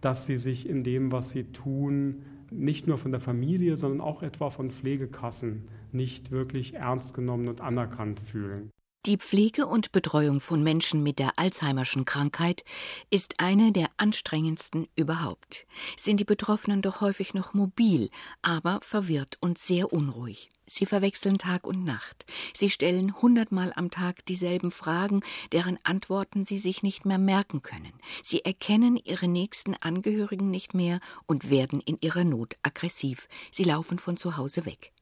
dass 0.00 0.26
sie 0.26 0.38
sich 0.38 0.68
in 0.68 0.82
dem, 0.82 1.12
was 1.12 1.30
sie 1.30 1.44
tun, 1.44 2.22
nicht 2.50 2.86
nur 2.86 2.98
von 2.98 3.12
der 3.12 3.20
Familie, 3.20 3.76
sondern 3.76 4.00
auch 4.00 4.22
etwa 4.22 4.50
von 4.50 4.70
Pflegekassen 4.70 5.68
nicht 5.92 6.30
wirklich 6.30 6.74
ernst 6.74 7.14
genommen 7.14 7.48
und 7.48 7.60
anerkannt 7.60 8.20
fühlen. 8.20 8.70
Die 9.04 9.16
Pflege 9.16 9.66
und 9.66 9.90
Betreuung 9.90 10.38
von 10.38 10.62
Menschen 10.62 11.02
mit 11.02 11.18
der 11.18 11.36
Alzheimerschen 11.36 12.04
Krankheit 12.04 12.62
ist 13.10 13.40
eine 13.40 13.72
der 13.72 13.88
anstrengendsten 13.96 14.86
überhaupt. 14.94 15.66
Sind 15.96 16.20
die 16.20 16.24
Betroffenen 16.24 16.82
doch 16.82 17.00
häufig 17.00 17.34
noch 17.34 17.52
mobil, 17.52 18.10
aber 18.42 18.78
verwirrt 18.80 19.38
und 19.40 19.58
sehr 19.58 19.92
unruhig. 19.92 20.50
Sie 20.66 20.86
verwechseln 20.86 21.36
Tag 21.36 21.66
und 21.66 21.82
Nacht. 21.84 22.26
Sie 22.54 22.70
stellen 22.70 23.20
hundertmal 23.20 23.72
am 23.74 23.90
Tag 23.90 24.24
dieselben 24.26 24.70
Fragen, 24.70 25.22
deren 25.50 25.80
Antworten 25.82 26.44
sie 26.44 26.58
sich 26.58 26.84
nicht 26.84 27.04
mehr 27.04 27.18
merken 27.18 27.60
können. 27.62 27.94
Sie 28.22 28.44
erkennen 28.44 28.94
ihre 28.94 29.26
nächsten 29.26 29.74
Angehörigen 29.74 30.52
nicht 30.52 30.74
mehr 30.74 31.00
und 31.26 31.50
werden 31.50 31.80
in 31.80 31.98
ihrer 32.00 32.22
Not 32.22 32.56
aggressiv. 32.62 33.26
Sie 33.50 33.64
laufen 33.64 33.98
von 33.98 34.16
zu 34.16 34.36
Hause 34.36 34.64
weg. 34.64 34.92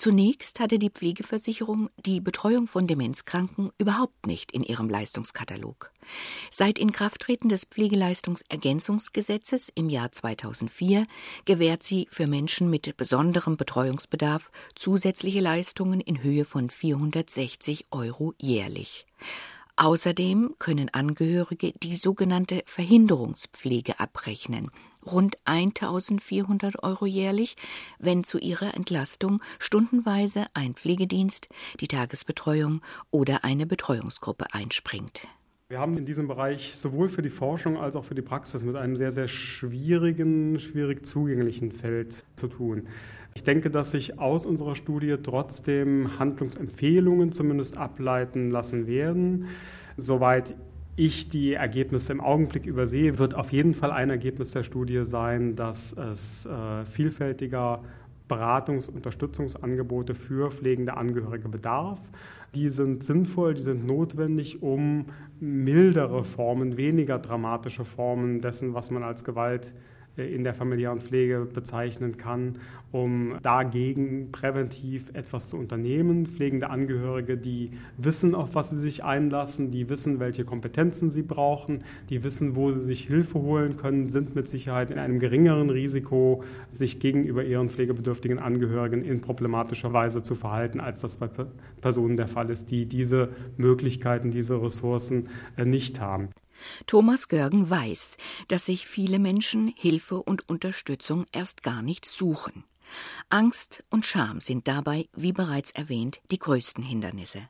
Zunächst 0.00 0.58
hatte 0.60 0.78
die 0.78 0.88
Pflegeversicherung 0.88 1.90
die 2.06 2.22
Betreuung 2.22 2.66
von 2.66 2.86
Demenzkranken 2.86 3.70
überhaupt 3.76 4.26
nicht 4.26 4.50
in 4.50 4.62
ihrem 4.62 4.88
Leistungskatalog. 4.88 5.92
Seit 6.50 6.78
Inkrafttreten 6.78 7.50
des 7.50 7.66
Pflegeleistungsergänzungsgesetzes 7.66 9.70
im 9.74 9.90
Jahr 9.90 10.10
2004 10.10 11.06
gewährt 11.44 11.82
sie 11.82 12.06
für 12.08 12.26
Menschen 12.26 12.70
mit 12.70 12.96
besonderem 12.96 13.58
Betreuungsbedarf 13.58 14.50
zusätzliche 14.74 15.40
Leistungen 15.40 16.00
in 16.00 16.22
Höhe 16.22 16.46
von 16.46 16.70
460 16.70 17.88
Euro 17.90 18.32
jährlich. 18.38 19.04
Außerdem 19.76 20.54
können 20.58 20.88
Angehörige 20.88 21.72
die 21.72 21.96
sogenannte 21.96 22.62
Verhinderungspflege 22.64 24.00
abrechnen, 24.00 24.70
rund 25.04 25.38
1400 25.44 26.82
Euro 26.82 27.06
jährlich, 27.06 27.56
wenn 27.98 28.24
zu 28.24 28.38
ihrer 28.38 28.74
Entlastung 28.74 29.40
stundenweise 29.58 30.46
ein 30.54 30.74
Pflegedienst, 30.74 31.48
die 31.80 31.88
Tagesbetreuung 31.88 32.80
oder 33.10 33.44
eine 33.44 33.66
Betreuungsgruppe 33.66 34.52
einspringt. 34.52 35.28
Wir 35.68 35.78
haben 35.78 35.96
in 35.96 36.04
diesem 36.04 36.26
Bereich 36.26 36.72
sowohl 36.74 37.08
für 37.08 37.22
die 37.22 37.30
Forschung 37.30 37.76
als 37.76 37.94
auch 37.94 38.04
für 38.04 38.16
die 38.16 38.22
Praxis 38.22 38.64
mit 38.64 38.74
einem 38.74 38.96
sehr, 38.96 39.12
sehr 39.12 39.28
schwierigen, 39.28 40.58
schwierig 40.58 41.06
zugänglichen 41.06 41.70
Feld 41.70 42.24
zu 42.34 42.48
tun. 42.48 42.88
Ich 43.34 43.44
denke, 43.44 43.70
dass 43.70 43.92
sich 43.92 44.18
aus 44.18 44.46
unserer 44.46 44.74
Studie 44.74 45.16
trotzdem 45.22 46.18
Handlungsempfehlungen 46.18 47.30
zumindest 47.30 47.76
ableiten 47.76 48.50
lassen 48.50 48.88
werden. 48.88 49.46
Soweit 49.96 50.56
ich 51.00 51.30
die 51.30 51.54
Ergebnisse 51.54 52.12
im 52.12 52.20
Augenblick 52.20 52.66
übersehe, 52.66 53.18
wird 53.18 53.34
auf 53.34 53.52
jeden 53.52 53.72
Fall 53.72 53.90
ein 53.90 54.10
Ergebnis 54.10 54.50
der 54.50 54.64
Studie 54.64 55.06
sein, 55.06 55.56
dass 55.56 55.94
es 55.94 56.44
äh, 56.44 56.84
vielfältiger 56.84 57.80
Beratungs- 58.28 58.86
und 58.86 58.96
Unterstützungsangebote 58.96 60.14
für 60.14 60.50
pflegende 60.50 60.98
Angehörige 60.98 61.48
bedarf. 61.48 61.98
Die 62.54 62.68
sind 62.68 63.02
sinnvoll, 63.02 63.54
die 63.54 63.62
sind 63.62 63.86
notwendig, 63.86 64.62
um 64.62 65.06
mildere 65.40 66.22
Formen, 66.22 66.76
weniger 66.76 67.18
dramatische 67.18 67.86
Formen 67.86 68.42
dessen, 68.42 68.74
was 68.74 68.90
man 68.90 69.02
als 69.02 69.24
Gewalt 69.24 69.72
in 70.24 70.44
der 70.44 70.54
familiären 70.54 71.00
Pflege 71.00 71.46
bezeichnen 71.52 72.16
kann, 72.16 72.56
um 72.92 73.36
dagegen 73.42 74.32
präventiv 74.32 75.10
etwas 75.12 75.48
zu 75.48 75.56
unternehmen. 75.56 76.26
Pflegende 76.26 76.70
Angehörige, 76.70 77.36
die 77.36 77.70
wissen, 77.96 78.34
auf 78.34 78.54
was 78.54 78.70
sie 78.70 78.78
sich 78.78 79.04
einlassen, 79.04 79.70
die 79.70 79.88
wissen, 79.88 80.18
welche 80.18 80.44
Kompetenzen 80.44 81.10
sie 81.10 81.22
brauchen, 81.22 81.84
die 82.08 82.24
wissen, 82.24 82.56
wo 82.56 82.70
sie 82.70 82.84
sich 82.84 83.06
Hilfe 83.06 83.38
holen 83.40 83.76
können, 83.76 84.08
sind 84.08 84.34
mit 84.34 84.48
Sicherheit 84.48 84.90
in 84.90 84.98
einem 84.98 85.20
geringeren 85.20 85.70
Risiko, 85.70 86.42
sich 86.72 86.98
gegenüber 87.00 87.44
ihren 87.44 87.68
pflegebedürftigen 87.68 88.38
Angehörigen 88.38 89.04
in 89.04 89.20
problematischer 89.20 89.92
Weise 89.92 90.22
zu 90.22 90.34
verhalten, 90.34 90.80
als 90.80 91.00
das 91.00 91.16
bei 91.16 91.28
Personen 91.80 92.16
der 92.16 92.28
Fall 92.28 92.50
ist, 92.50 92.70
die 92.70 92.86
diese 92.86 93.30
Möglichkeiten, 93.56 94.30
diese 94.30 94.60
Ressourcen 94.60 95.28
äh, 95.56 95.64
nicht 95.64 96.00
haben. 96.00 96.28
Thomas 96.86 97.28
Görgen 97.28 97.68
weiß, 97.68 98.16
dass 98.48 98.66
sich 98.66 98.86
viele 98.86 99.18
Menschen 99.18 99.72
Hilfe 99.76 100.22
und 100.22 100.48
Unterstützung 100.48 101.24
erst 101.32 101.62
gar 101.62 101.82
nicht 101.82 102.06
suchen. 102.06 102.64
Angst 103.28 103.84
und 103.90 104.04
Scham 104.06 104.40
sind 104.40 104.66
dabei, 104.66 105.08
wie 105.14 105.32
bereits 105.32 105.70
erwähnt, 105.70 106.20
die 106.30 106.38
größten 106.38 106.82
Hindernisse. 106.82 107.48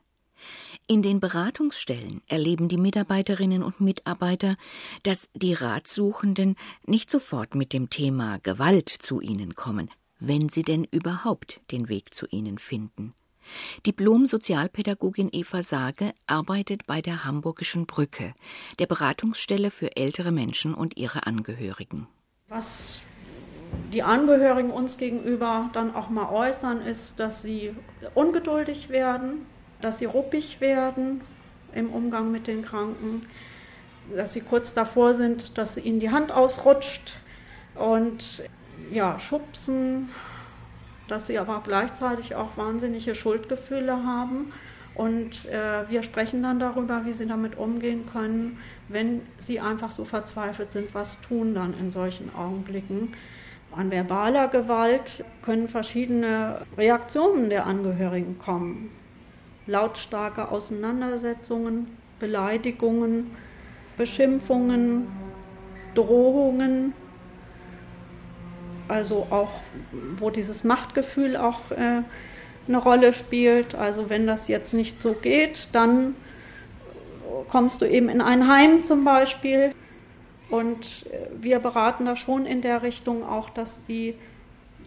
In 0.87 1.01
den 1.01 1.19
Beratungsstellen 1.19 2.21
erleben 2.27 2.67
die 2.67 2.77
Mitarbeiterinnen 2.77 3.63
und 3.63 3.79
Mitarbeiter, 3.79 4.55
dass 5.03 5.29
die 5.33 5.53
Ratsuchenden 5.53 6.55
nicht 6.85 7.09
sofort 7.09 7.55
mit 7.55 7.73
dem 7.73 7.89
Thema 7.89 8.39
Gewalt 8.39 8.89
zu 8.89 9.21
ihnen 9.21 9.55
kommen, 9.55 9.89
wenn 10.19 10.49
sie 10.49 10.63
denn 10.63 10.83
überhaupt 10.85 11.61
den 11.71 11.89
Weg 11.89 12.13
zu 12.13 12.25
ihnen 12.27 12.57
finden. 12.57 13.13
Diplom-Sozialpädagogin 13.85 15.29
Eva 15.31 15.63
Sage 15.63 16.13
arbeitet 16.27 16.85
bei 16.85 17.01
der 17.01 17.25
Hamburgischen 17.25 17.85
Brücke, 17.85 18.33
der 18.79 18.87
Beratungsstelle 18.87 19.71
für 19.71 19.95
ältere 19.95 20.31
Menschen 20.31 20.73
und 20.73 20.97
ihre 20.97 21.25
Angehörigen. 21.25 22.07
Was 22.47 23.01
die 23.93 24.03
Angehörigen 24.03 24.71
uns 24.71 24.97
gegenüber 24.97 25.69
dann 25.73 25.95
auch 25.95 26.09
mal 26.09 26.29
äußern, 26.29 26.81
ist, 26.81 27.19
dass 27.19 27.41
sie 27.41 27.75
ungeduldig 28.13 28.89
werden, 28.89 29.45
dass 29.81 29.99
sie 29.99 30.05
ruppig 30.05 30.61
werden 30.61 31.21
im 31.73 31.91
Umgang 31.91 32.31
mit 32.31 32.47
den 32.47 32.63
Kranken, 32.63 33.25
dass 34.15 34.33
sie 34.33 34.41
kurz 34.41 34.73
davor 34.73 35.13
sind, 35.13 35.57
dass 35.57 35.77
ihnen 35.77 35.99
die 35.99 36.11
Hand 36.11 36.31
ausrutscht 36.31 37.19
und 37.75 38.43
ja, 38.91 39.19
schubsen, 39.19 40.09
dass 41.11 41.27
sie 41.27 41.37
aber 41.37 41.61
gleichzeitig 41.63 42.35
auch 42.35 42.55
wahnsinnige 42.55 43.15
Schuldgefühle 43.15 44.05
haben. 44.05 44.53
Und 44.95 45.45
äh, 45.49 45.89
wir 45.89 46.03
sprechen 46.03 46.41
dann 46.41 46.59
darüber, 46.59 47.05
wie 47.05 47.13
sie 47.13 47.25
damit 47.25 47.57
umgehen 47.57 48.05
können, 48.11 48.57
wenn 48.87 49.21
sie 49.37 49.59
einfach 49.59 49.91
so 49.91 50.05
verzweifelt 50.05 50.71
sind, 50.71 50.93
was 50.93 51.19
tun 51.21 51.53
dann 51.53 51.73
in 51.77 51.91
solchen 51.91 52.33
Augenblicken. 52.35 53.13
An 53.75 53.91
verbaler 53.91 54.47
Gewalt 54.47 55.23
können 55.43 55.69
verschiedene 55.69 56.61
Reaktionen 56.77 57.49
der 57.49 57.65
Angehörigen 57.65 58.37
kommen. 58.39 58.91
Lautstarke 59.65 60.49
Auseinandersetzungen, 60.49 61.87
Beleidigungen, 62.19 63.31
Beschimpfungen, 63.97 65.07
Drohungen, 65.95 66.93
also 68.91 69.27
auch, 69.29 69.51
wo 70.17 70.29
dieses 70.29 70.63
Machtgefühl 70.63 71.37
auch 71.37 71.71
äh, 71.71 72.01
eine 72.67 72.77
Rolle 72.77 73.13
spielt. 73.13 73.73
Also 73.73 74.09
wenn 74.09 74.27
das 74.27 74.47
jetzt 74.47 74.73
nicht 74.73 75.01
so 75.01 75.13
geht, 75.13 75.69
dann 75.71 76.15
kommst 77.49 77.81
du 77.81 77.85
eben 77.85 78.09
in 78.09 78.21
ein 78.21 78.47
Heim 78.47 78.83
zum 78.83 79.05
Beispiel. 79.05 79.73
Und 80.49 81.05
äh, 81.09 81.29
wir 81.39 81.59
beraten 81.59 82.05
da 82.05 82.15
schon 82.15 82.45
in 82.45 82.61
der 82.61 82.83
Richtung 82.83 83.23
auch, 83.23 83.49
dass 83.49 83.85
die 83.85 84.15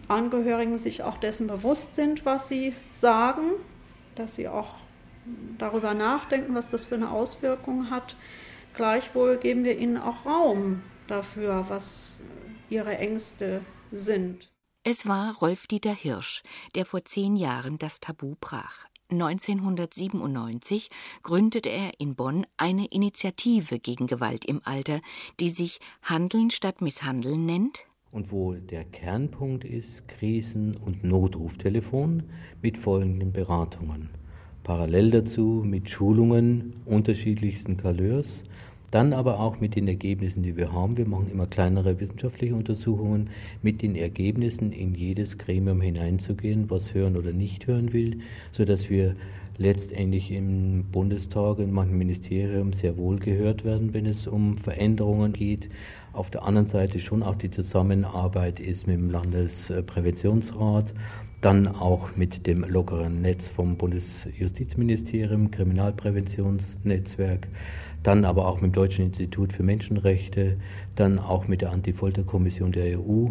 Angehörigen 0.07 0.77
sich 0.77 1.01
auch 1.01 1.17
dessen 1.17 1.47
bewusst 1.47 1.95
sind, 1.95 2.25
was 2.25 2.47
sie 2.47 2.73
sagen, 2.91 3.53
dass 4.13 4.35
sie 4.35 4.47
auch 4.47 4.75
darüber 5.57 5.95
nachdenken, 5.95 6.53
was 6.53 6.69
das 6.69 6.85
für 6.85 6.95
eine 6.95 7.09
Auswirkung 7.09 7.89
hat. 7.89 8.15
Gleichwohl 8.75 9.37
geben 9.37 9.63
wir 9.63 9.79
ihnen 9.79 9.97
auch 9.97 10.27
Raum 10.27 10.83
dafür, 11.07 11.65
was 11.69 12.19
ihre 12.69 12.97
Ängste 12.97 13.61
sind. 13.97 14.51
Es 14.83 15.07
war 15.07 15.35
Rolf-Dieter 15.37 15.93
Hirsch, 15.93 16.43
der 16.75 16.85
vor 16.85 17.05
zehn 17.05 17.35
Jahren 17.35 17.79
das 17.79 17.99
Tabu 17.99 18.35
brach. 18.39 18.85
1997 19.09 20.89
gründete 21.21 21.69
er 21.69 21.99
in 21.99 22.15
Bonn 22.15 22.45
eine 22.57 22.87
Initiative 22.87 23.79
gegen 23.79 24.07
Gewalt 24.07 24.45
im 24.45 24.61
Alter, 24.63 24.99
die 25.39 25.49
sich 25.49 25.79
Handeln 26.01 26.49
statt 26.49 26.81
Misshandeln 26.81 27.45
nennt. 27.45 27.85
Und 28.11 28.31
wo 28.31 28.53
der 28.53 28.83
Kernpunkt 28.83 29.63
ist 29.63 30.07
Krisen- 30.07 30.77
und 30.77 31.03
Notruftelefon 31.03 32.23
mit 32.61 32.77
folgenden 32.77 33.31
Beratungen. 33.31 34.09
Parallel 34.63 35.11
dazu 35.11 35.61
mit 35.63 35.89
Schulungen 35.91 36.81
unterschiedlichsten 36.85 37.77
Couleurs, 37.77 38.43
dann 38.95 39.11
aber 39.11 39.41
auch 39.41 39.59
mit 39.59 39.75
den 39.75 39.89
Ergebnissen, 39.89 40.41
die 40.41 40.55
wir 40.55 40.71
haben. 40.71 40.95
Wir 40.95 41.05
machen 41.05 41.29
immer 41.29 41.47
kleinere 41.47 41.99
wissenschaftliche 41.99 42.55
Untersuchungen, 42.55 43.29
mit 43.61 43.81
den 43.81 43.93
Ergebnissen 43.93 44.71
in 44.71 44.95
jedes 44.95 45.37
Gremium 45.37 45.81
hineinzugehen, 45.81 46.69
was 46.69 46.93
hören 46.93 47.17
oder 47.17 47.33
nicht 47.33 47.67
hören 47.67 47.91
will, 47.91 48.21
sodass 48.53 48.89
wir 48.89 49.17
letztendlich 49.57 50.31
im 50.31 50.85
Bundestag, 50.93 51.59
in 51.59 51.73
manchen 51.73 51.97
Ministerien 51.97 52.71
sehr 52.71 52.95
wohl 52.95 53.19
gehört 53.19 53.65
werden, 53.65 53.93
wenn 53.93 54.05
es 54.05 54.27
um 54.27 54.59
Veränderungen 54.59 55.33
geht. 55.33 55.67
Auf 56.13 56.29
der 56.29 56.43
anderen 56.43 56.67
Seite 56.67 57.01
schon 57.01 57.21
auch 57.21 57.35
die 57.35 57.51
Zusammenarbeit 57.51 58.61
ist 58.61 58.87
mit 58.87 58.95
dem 58.95 59.09
Landespräventionsrat, 59.09 60.93
dann 61.41 61.67
auch 61.67 62.15
mit 62.15 62.47
dem 62.47 62.63
lockeren 62.63 63.21
Netz 63.21 63.49
vom 63.49 63.75
Bundesjustizministerium, 63.75 65.51
Kriminalpräventionsnetzwerk 65.51 67.49
dann 68.05 68.23
aber 68.23 68.47
auch 68.47 68.61
mit 68.61 68.71
dem 68.71 68.73
Deutschen 68.73 69.05
Institut 69.05 69.53
für 69.53 69.63
Menschenrechte, 69.63 70.57
dann 70.95 71.17
auch 71.19 71.47
mit 71.47 71.61
der 71.61 71.71
Antifolterkommission 71.71 72.71
der 72.71 72.99
EU, 72.99 73.29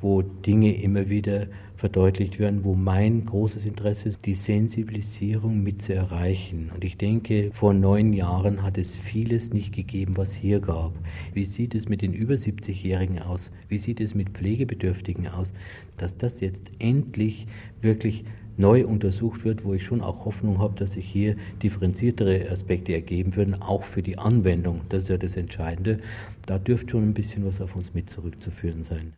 wo 0.00 0.22
Dinge 0.22 0.80
immer 0.80 1.08
wieder 1.08 1.46
verdeutlicht 1.76 2.38
werden, 2.38 2.62
wo 2.62 2.74
mein 2.74 3.26
großes 3.26 3.66
Interesse 3.66 4.08
ist, 4.10 4.24
die 4.24 4.36
Sensibilisierung 4.36 5.64
mit 5.64 5.82
zu 5.82 5.92
erreichen. 5.94 6.70
Und 6.72 6.84
ich 6.84 6.96
denke, 6.96 7.50
vor 7.54 7.74
neun 7.74 8.12
Jahren 8.12 8.62
hat 8.62 8.78
es 8.78 8.94
vieles 8.94 9.52
nicht 9.52 9.74
gegeben, 9.74 10.16
was 10.16 10.32
hier 10.32 10.60
gab. 10.60 10.92
Wie 11.34 11.44
sieht 11.44 11.74
es 11.74 11.88
mit 11.88 12.02
den 12.02 12.12
über 12.12 12.34
70-Jährigen 12.34 13.18
aus? 13.18 13.50
Wie 13.68 13.78
sieht 13.78 14.00
es 14.00 14.14
mit 14.14 14.30
Pflegebedürftigen 14.30 15.26
aus? 15.26 15.52
Dass 15.96 16.16
das 16.16 16.40
jetzt 16.40 16.70
endlich 16.78 17.48
wirklich 17.80 18.24
neu 18.56 18.86
untersucht 18.86 19.44
wird, 19.44 19.64
wo 19.64 19.74
ich 19.74 19.84
schon 19.84 20.00
auch 20.00 20.24
Hoffnung 20.24 20.58
habe, 20.58 20.78
dass 20.78 20.92
sich 20.92 21.06
hier 21.06 21.36
differenziertere 21.62 22.50
Aspekte 22.50 22.92
ergeben 22.92 23.36
würden, 23.36 23.60
auch 23.60 23.84
für 23.84 24.02
die 24.02 24.18
Anwendung. 24.18 24.82
Das 24.88 25.04
ist 25.04 25.10
ja 25.10 25.18
das 25.18 25.36
Entscheidende. 25.36 26.00
Da 26.46 26.58
dürfte 26.58 26.90
schon 26.90 27.10
ein 27.10 27.14
bisschen 27.14 27.44
was 27.46 27.60
auf 27.60 27.76
uns 27.76 27.94
mit 27.94 28.10
zurückzuführen 28.10 28.84
sein. 28.84 29.14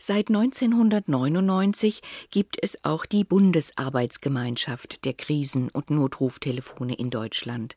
Seit 0.00 0.28
1999 0.28 2.02
gibt 2.30 2.56
es 2.62 2.84
auch 2.84 3.04
die 3.04 3.24
Bundesarbeitsgemeinschaft 3.24 5.04
der 5.04 5.14
Krisen- 5.14 5.70
und 5.70 5.90
Notruftelefone 5.90 6.94
in 6.94 7.10
Deutschland. 7.10 7.76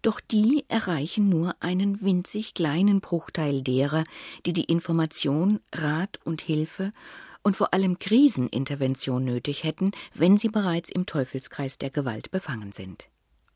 Doch 0.00 0.20
die 0.20 0.64
erreichen 0.68 1.28
nur 1.28 1.54
einen 1.60 2.00
winzig 2.00 2.54
kleinen 2.54 3.00
Bruchteil 3.00 3.62
derer, 3.62 4.04
die 4.46 4.54
die 4.54 4.64
Information, 4.64 5.60
Rat 5.74 6.18
und 6.24 6.40
Hilfe 6.40 6.92
und 7.42 7.56
vor 7.56 7.72
allem 7.74 7.98
Krisenintervention 7.98 9.24
nötig 9.24 9.64
hätten, 9.64 9.92
wenn 10.14 10.36
sie 10.36 10.48
bereits 10.48 10.90
im 10.90 11.06
Teufelskreis 11.06 11.78
der 11.78 11.90
Gewalt 11.90 12.30
befangen 12.30 12.72
sind. 12.72 13.08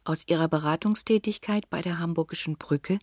Aus 0.07 0.25
ihrer 0.27 0.49
Beratungstätigkeit 0.49 1.71
bei 1.71 1.81
der 1.81 1.99
Hamburgischen 1.99 2.57
Brücke, 2.59 2.99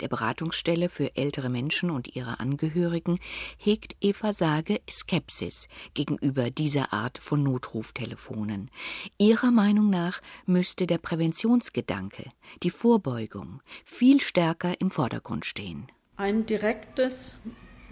der 0.00 0.08
Beratungsstelle 0.08 0.88
für 0.88 1.14
ältere 1.14 1.48
Menschen 1.48 1.90
und 1.90 2.16
ihre 2.16 2.40
Angehörigen, 2.40 3.20
hegt 3.56 3.94
Eva 4.00 4.32
Sage 4.32 4.80
Skepsis 4.90 5.68
gegenüber 5.94 6.50
dieser 6.50 6.92
Art 6.92 7.18
von 7.18 7.44
Notruftelefonen. 7.44 8.70
Ihrer 9.16 9.52
Meinung 9.52 9.90
nach 9.90 10.20
müsste 10.44 10.88
der 10.88 10.98
Präventionsgedanke, 10.98 12.32
die 12.64 12.70
Vorbeugung, 12.70 13.62
viel 13.84 14.20
stärker 14.20 14.80
im 14.80 14.90
Vordergrund 14.90 15.46
stehen. 15.46 15.86
Ein 16.16 16.46
direktes 16.46 17.36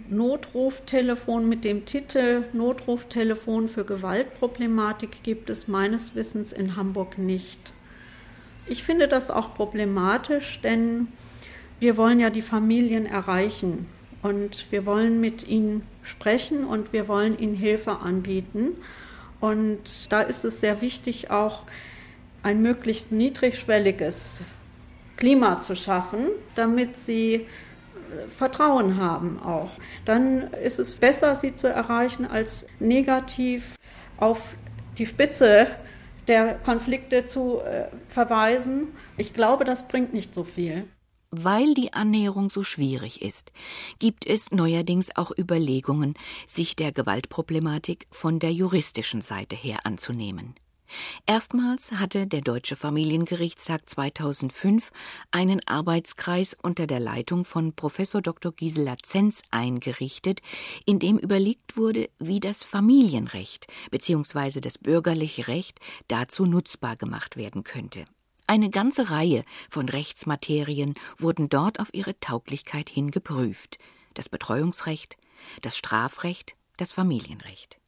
Notruftelefon 0.07 1.49
mit 1.49 1.63
dem 1.63 1.85
Titel 1.85 2.43
Notruftelefon 2.53 3.67
für 3.67 3.83
Gewaltproblematik 3.83 5.23
gibt 5.23 5.49
es 5.49 5.67
meines 5.67 6.15
Wissens 6.15 6.53
in 6.53 6.75
Hamburg 6.75 7.17
nicht. 7.17 7.73
Ich 8.67 8.83
finde 8.83 9.07
das 9.07 9.31
auch 9.31 9.53
problematisch, 9.55 10.61
denn 10.61 11.07
wir 11.79 11.97
wollen 11.97 12.19
ja 12.19 12.29
die 12.29 12.41
Familien 12.41 13.05
erreichen 13.05 13.87
und 14.21 14.71
wir 14.71 14.85
wollen 14.85 15.21
mit 15.21 15.47
ihnen 15.47 15.83
sprechen 16.03 16.65
und 16.65 16.93
wir 16.93 17.07
wollen 17.07 17.37
ihnen 17.37 17.55
Hilfe 17.55 17.99
anbieten. 17.99 18.71
Und 19.39 20.11
da 20.11 20.21
ist 20.21 20.43
es 20.45 20.59
sehr 20.59 20.81
wichtig, 20.81 21.31
auch 21.31 21.63
ein 22.43 22.61
möglichst 22.61 23.11
niedrigschwelliges 23.11 24.43
Klima 25.17 25.61
zu 25.61 25.75
schaffen, 25.75 26.27
damit 26.55 26.97
sie 26.97 27.45
Vertrauen 28.29 28.97
haben 28.97 29.39
auch. 29.39 29.71
Dann 30.05 30.53
ist 30.53 30.79
es 30.79 30.93
besser, 30.93 31.35
sie 31.35 31.55
zu 31.55 31.67
erreichen, 31.67 32.25
als 32.25 32.67
negativ 32.79 33.75
auf 34.17 34.55
die 34.97 35.05
Spitze 35.05 35.67
der 36.27 36.55
Konflikte 36.55 37.25
zu 37.25 37.59
äh, 37.61 37.87
verweisen. 38.07 38.89
Ich 39.17 39.33
glaube, 39.33 39.65
das 39.65 39.87
bringt 39.87 40.13
nicht 40.13 40.33
so 40.35 40.43
viel. 40.43 40.87
Weil 41.31 41.75
die 41.75 41.93
Annäherung 41.93 42.49
so 42.49 42.63
schwierig 42.63 43.21
ist, 43.21 43.51
gibt 43.99 44.25
es 44.25 44.49
neuerdings 44.51 45.15
auch 45.15 45.31
Überlegungen, 45.37 46.15
sich 46.47 46.75
der 46.75 46.91
Gewaltproblematik 46.91 48.07
von 48.09 48.39
der 48.39 48.51
juristischen 48.51 49.21
Seite 49.21 49.55
her 49.55 49.79
anzunehmen. 49.83 50.55
Erstmals 51.25 51.93
hatte 51.93 52.27
der 52.27 52.41
Deutsche 52.41 52.75
Familiengerichtstag 52.75 53.89
2005 53.89 54.91
einen 55.31 55.59
Arbeitskreis 55.67 56.55
unter 56.61 56.87
der 56.87 56.99
Leitung 56.99 57.45
von 57.45 57.73
Professor 57.73 58.21
Dr. 58.21 58.51
Gisela 58.51 58.97
Zenz 59.01 59.43
eingerichtet, 59.51 60.41
in 60.85 60.99
dem 60.99 61.17
überlegt 61.17 61.77
wurde, 61.77 62.09
wie 62.19 62.39
das 62.39 62.63
Familienrecht 62.63 63.67
bzw. 63.91 64.61
das 64.61 64.77
bürgerliche 64.77 65.47
Recht 65.47 65.79
dazu 66.07 66.45
nutzbar 66.45 66.95
gemacht 66.95 67.37
werden 67.37 67.63
könnte. 67.63 68.05
Eine 68.47 68.71
ganze 68.71 69.11
Reihe 69.11 69.43
von 69.69 69.87
Rechtsmaterien 69.89 70.95
wurden 71.17 71.49
dort 71.49 71.79
auf 71.79 71.93
ihre 71.93 72.19
Tauglichkeit 72.19 72.89
hin 72.89 73.11
geprüft. 73.11 73.77
Das 74.15 74.27
Betreuungsrecht, 74.27 75.17
das 75.61 75.77
Strafrecht, 75.77 76.55
das 76.77 76.91
Familienrecht. 76.91 77.78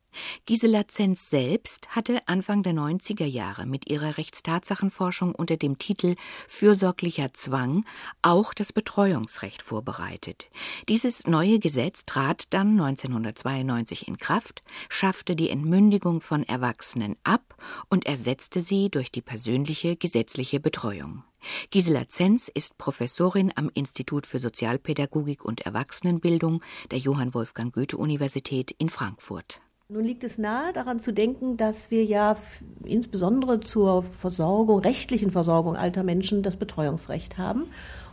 Gisela 0.45 0.88
Zenz 0.88 1.30
selbst 1.30 1.95
hatte 1.95 2.28
Anfang 2.28 2.63
der 2.63 2.74
90er 2.74 3.26
Jahre 3.26 3.65
mit 3.65 3.89
ihrer 3.89 4.17
Rechtstatsachenforschung 4.17 5.34
unter 5.34 5.58
dem 5.58 5.78
Titel 5.78 6.15
Fürsorglicher 6.47 7.34
Zwang 7.34 7.86
auch 8.21 8.54
das 8.54 8.74
Betreuungsrecht 8.74 9.62
vorbereitet. 9.62 10.50
Dieses 10.89 11.28
neue 11.28 11.60
Gesetz 11.60 12.06
trat 12.06 12.45
dann 12.50 12.71
1992 12.71 14.08
in 14.08 14.17
Kraft, 14.17 14.63
schaffte 14.89 15.36
die 15.36 15.50
Entmündigung 15.50 16.21
von 16.21 16.43
Erwachsenen 16.43 17.15
ab 17.24 17.56
und 17.89 18.06
ersetzte 18.06 18.62
sie 18.62 18.89
durch 18.89 19.12
die 19.12 19.21
persönliche 19.21 19.95
gesetzliche 19.95 20.60
Betreuung. 20.60 21.24
Gisela 21.71 22.08
Zenz 22.08 22.47
ist 22.50 22.78
Professorin 22.78 23.52
am 23.56 23.71
Institut 23.74 24.28
für 24.28 24.39
Sozialpädagogik 24.39 25.43
und 25.43 25.62
Erwachsenenbildung 25.62 26.63
der 26.91 27.00
Johann 27.00 27.34
Wolfgang 27.34 27.74
Goethe 27.74 27.97
Universität 27.97 28.71
in 28.78 28.89
Frankfurt. 28.89 29.62
Nun 29.93 30.06
liegt 30.06 30.23
es 30.23 30.38
nahe, 30.38 30.71
daran 30.71 31.01
zu 31.01 31.12
denken, 31.12 31.58
dass 31.58 31.91
wir 31.91 32.06
ja 32.06 32.38
insbesondere 32.86 33.60
zur 33.60 34.04
Versorgung, 34.04 34.80
rechtlichen 34.80 35.32
Versorgung 35.32 35.75
alter 35.75 36.04
Menschen 36.04 36.43
das 36.43 36.56
Betreuungsrecht 36.56 37.38
haben. 37.38 37.65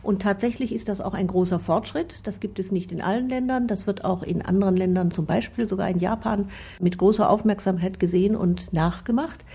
Und 0.03 0.21
tatsächlich 0.21 0.75
ist 0.75 0.89
das 0.89 0.99
auch 0.99 1.13
ein 1.13 1.27
großer 1.27 1.57
Fortschritt. 1.57 2.27
Das 2.27 2.41
gibt 2.41 2.59
es 2.59 2.73
nicht 2.73 2.91
in 2.91 2.99
allen 2.99 3.29
Ländern. 3.29 3.67
Das 3.67 3.87
wird 3.87 4.03
auch 4.03 4.23
in 4.23 4.41
anderen 4.41 4.75
Ländern, 4.75 5.09
zum 5.09 5.25
Beispiel 5.25 5.69
sogar 5.69 5.89
in 5.89 5.99
Japan, 5.99 6.49
mit 6.81 6.97
großer 6.97 7.29
Aufmerksamkeit 7.29 7.97
gesehen 7.97 8.35
und 8.35 8.73
nachgemacht. 8.73 9.45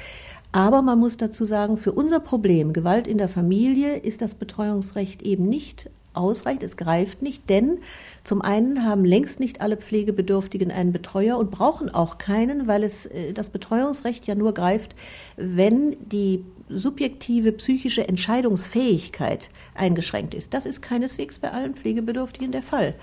Aber 0.50 0.80
man 0.80 0.98
muss 0.98 1.18
dazu 1.18 1.44
sagen, 1.44 1.76
für 1.76 1.92
unser 1.92 2.20
Problem 2.20 2.72
Gewalt 2.72 3.06
in 3.06 3.18
der 3.18 3.28
Familie 3.28 3.96
ist 3.96 4.22
das 4.22 4.34
Betreuungsrecht 4.34 5.20
eben 5.20 5.46
nicht 5.46 5.90
ausreicht, 6.14 6.62
es 6.62 6.76
greift 6.76 7.22
nicht, 7.22 7.48
denn 7.50 7.78
zum 8.24 8.42
einen 8.42 8.84
haben 8.84 9.04
längst 9.04 9.40
nicht 9.40 9.60
alle 9.60 9.76
Pflegebedürftigen 9.76 10.70
einen 10.70 10.92
Betreuer 10.92 11.38
und 11.38 11.50
brauchen 11.50 11.92
auch 11.92 12.18
keinen, 12.18 12.66
weil 12.66 12.84
es 12.84 13.06
äh, 13.06 13.32
das 13.32 13.50
Betreuungsrecht 13.50 14.26
ja 14.26 14.34
nur 14.34 14.54
greift, 14.54 14.94
wenn 15.36 15.96
die 16.00 16.44
subjektive 16.68 17.52
psychische 17.52 18.08
Entscheidungsfähigkeit 18.08 19.50
eingeschränkt 19.74 20.34
ist. 20.34 20.54
Das 20.54 20.66
ist 20.66 20.80
keineswegs 20.80 21.38
bei 21.38 21.50
allen 21.50 21.74
Pflegebedürftigen 21.74 22.52
der 22.52 22.62
Fall. 22.62 22.94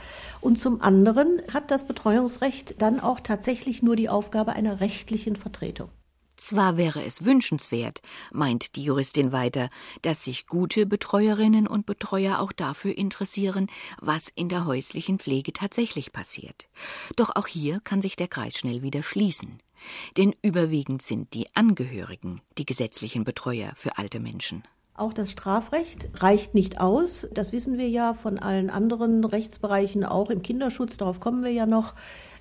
Und 0.42 0.60
zum 0.60 0.82
anderen 0.82 1.42
hat 1.54 1.70
das 1.70 1.86
Betreuungsrecht 1.86 2.82
dann 2.82 3.00
auch 3.00 3.20
tatsächlich 3.20 3.84
nur 3.84 3.96
die 3.96 4.10
Aufgabe 4.10 4.54
einer 4.54 4.80
rechtlichen 4.82 5.36
Vertretung. 5.36 5.90
Zwar 6.44 6.76
wäre 6.76 7.06
es 7.06 7.24
wünschenswert, 7.24 8.02
meint 8.34 8.76
die 8.76 8.84
Juristin 8.84 9.32
weiter, 9.32 9.70
dass 10.02 10.24
sich 10.24 10.48
gute 10.48 10.88
Betreuerinnen 10.88 11.68
und 11.68 11.86
Betreuer 11.86 12.40
auch 12.40 12.52
dafür 12.52 12.98
interessieren, 12.98 13.68
was 14.02 14.28
in 14.28 14.50
der 14.50 14.66
häuslichen 14.66 15.20
Pflege 15.20 15.54
tatsächlich 15.54 16.12
passiert. 16.12 16.68
Doch 17.16 17.36
auch 17.36 17.46
hier 17.46 17.80
kann 17.82 18.02
sich 18.02 18.16
der 18.16 18.28
Kreis 18.28 18.58
schnell 18.58 18.82
wieder 18.82 19.04
schließen. 19.04 19.60
Denn 20.18 20.34
überwiegend 20.42 21.04
sind 21.04 21.36
die 21.36 21.46
Angehörigen 21.56 22.42
die 22.58 22.66
gesetzlichen 22.66 23.24
Betreuer 23.24 23.74
für 23.76 24.00
alte 24.00 24.20
Menschen. 24.20 24.64
Auch 24.96 25.14
das 25.14 25.30
Strafrecht 25.30 26.10
reicht 26.16 26.56
nicht 26.56 26.82
aus. 26.82 27.28
Das 27.32 27.52
wissen 27.52 27.78
wir 27.78 27.88
ja 27.88 28.16
von 28.16 28.40
allen 28.40 28.72
anderen 28.72 29.24
Rechtsbereichen, 29.24 30.04
auch 30.04 30.32
im 30.32 30.42
Kinderschutz, 30.42 30.98
darauf 30.98 31.20
kommen 31.20 31.44
wir 31.44 31.52
ja 31.52 31.68
noch. 31.68 31.94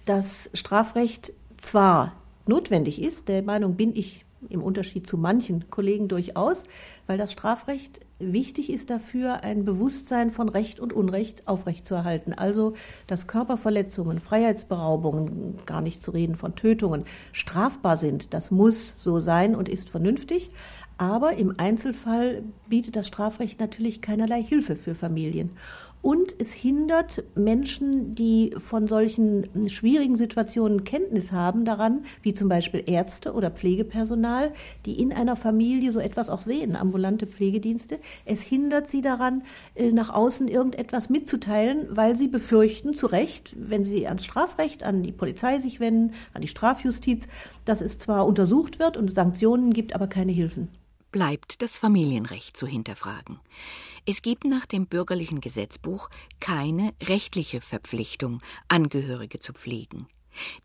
Das 0.07 0.49
Strafrecht 0.55 1.35
zwar 1.59 2.20
notwendig 2.47 3.03
ist. 3.03 3.29
Der 3.29 3.43
Meinung 3.43 3.77
bin 3.77 3.95
ich 3.95 4.25
im 4.49 4.63
Unterschied 4.63 5.07
zu 5.07 5.19
manchen 5.19 5.71
Kollegen 5.71 6.09
durchaus, 6.09 6.65
weil 7.07 7.19
das 7.19 7.33
Strafrecht 7.33 8.01
wichtig 8.19 8.73
ist 8.73 8.91
dafür, 8.91 9.45
ein 9.45 9.65
Bewusstsein 9.65 10.31
von 10.31 10.49
Recht 10.49 10.81
und 10.81 10.93
Unrecht 10.93 11.47
aufrechtzuerhalten. 11.47 12.33
Also, 12.33 12.75
dass 13.07 13.27
Körperverletzungen, 13.27 14.21
Freiheitsberaubungen, 14.21 15.59
gar 15.67 15.81
nicht 15.81 16.03
zu 16.03 16.11
reden 16.11 16.37
von 16.37 16.55
Tötungen, 16.55 17.05
strafbar 17.33 17.97
sind, 17.97 18.33
das 18.33 18.51
muss 18.51 18.95
so 18.97 19.21
sein 19.21 19.55
und 19.55 19.69
ist 19.69 19.91
vernünftig. 19.91 20.51
Aber 20.97 21.35
im 21.35 21.55
Einzelfall 21.57 22.43
bietet 22.69 22.97
das 22.97 23.07
Strafrecht 23.07 23.59
natürlich 23.59 24.03
keinerlei 24.03 24.43
Hilfe 24.43 24.77
für 24.77 24.95
Familien. 24.95 25.51
Und 26.03 26.35
es 26.39 26.55
hindert 26.55 27.25
Menschen, 27.35 28.15
die 28.15 28.55
von 28.57 28.87
solchen 28.89 29.69
schwierigen 29.69 30.17
Situationen 30.17 30.85
Kenntnis 30.85 31.31
haben, 31.31 31.67
daran, 31.67 32.05
wie 32.23 32.33
zum 32.33 32.49
Beispiel 32.49 32.83
Ärzte 32.87 33.35
oder 33.35 33.51
Pflegepersonal, 33.51 34.53
die 34.87 35.01
in 35.01 35.13
einer 35.13 35.37
Familie 35.37 35.93
so 35.93 36.01
etwas 36.01 36.31
auch 36.31 36.41
sehen, 36.41 36.75
ambulante 36.75 37.27
Pflegedienste. 37.27 37.99
Es 38.25 38.41
hindert 38.41 38.91
sie 38.91 39.03
daran, 39.03 39.43
äh, 39.75 39.93
nach 39.93 40.09
außen 40.09 40.49
irgendetwas 40.49 41.11
mitzuteilen, 41.11 41.87
weil 41.91 42.17
sie 42.17 42.29
befürchten, 42.29 42.95
zu 42.95 43.07
Recht, 43.07 43.55
wenn 43.59 43.85
sie 43.85 44.07
ans 44.09 44.25
Strafrecht, 44.25 44.83
an 44.85 45.03
die 45.03 45.13
Polizei 45.13 45.61
sich 45.61 45.81
wenden, 45.81 46.15
an 46.33 46.41
die 46.41 46.49
Strafjustiz, 46.49 47.29
dass 47.67 47.83
es 47.83 47.99
zwar 47.99 48.27
untersucht 48.27 48.79
wird 48.79 48.97
und 48.97 49.11
Sanktionen 49.11 49.73
gibt, 49.75 49.95
aber 49.95 50.07
keine 50.07 50.33
Hilfen. 50.33 50.69
Bleibt 51.13 51.61
das 51.61 51.77
Familienrecht 51.77 52.57
zu 52.57 52.67
hinterfragen. 52.67 53.41
Es 54.07 54.23
gibt 54.23 54.45
nach 54.45 54.67
dem 54.67 54.87
bürgerlichen 54.87 55.41
Gesetzbuch 55.41 56.09
keine 56.41 56.95
rechtliche 57.03 57.61
Verpflichtung, 57.61 58.39
Angehörige 58.69 59.41
zu 59.41 59.53
pflegen. 59.53 60.07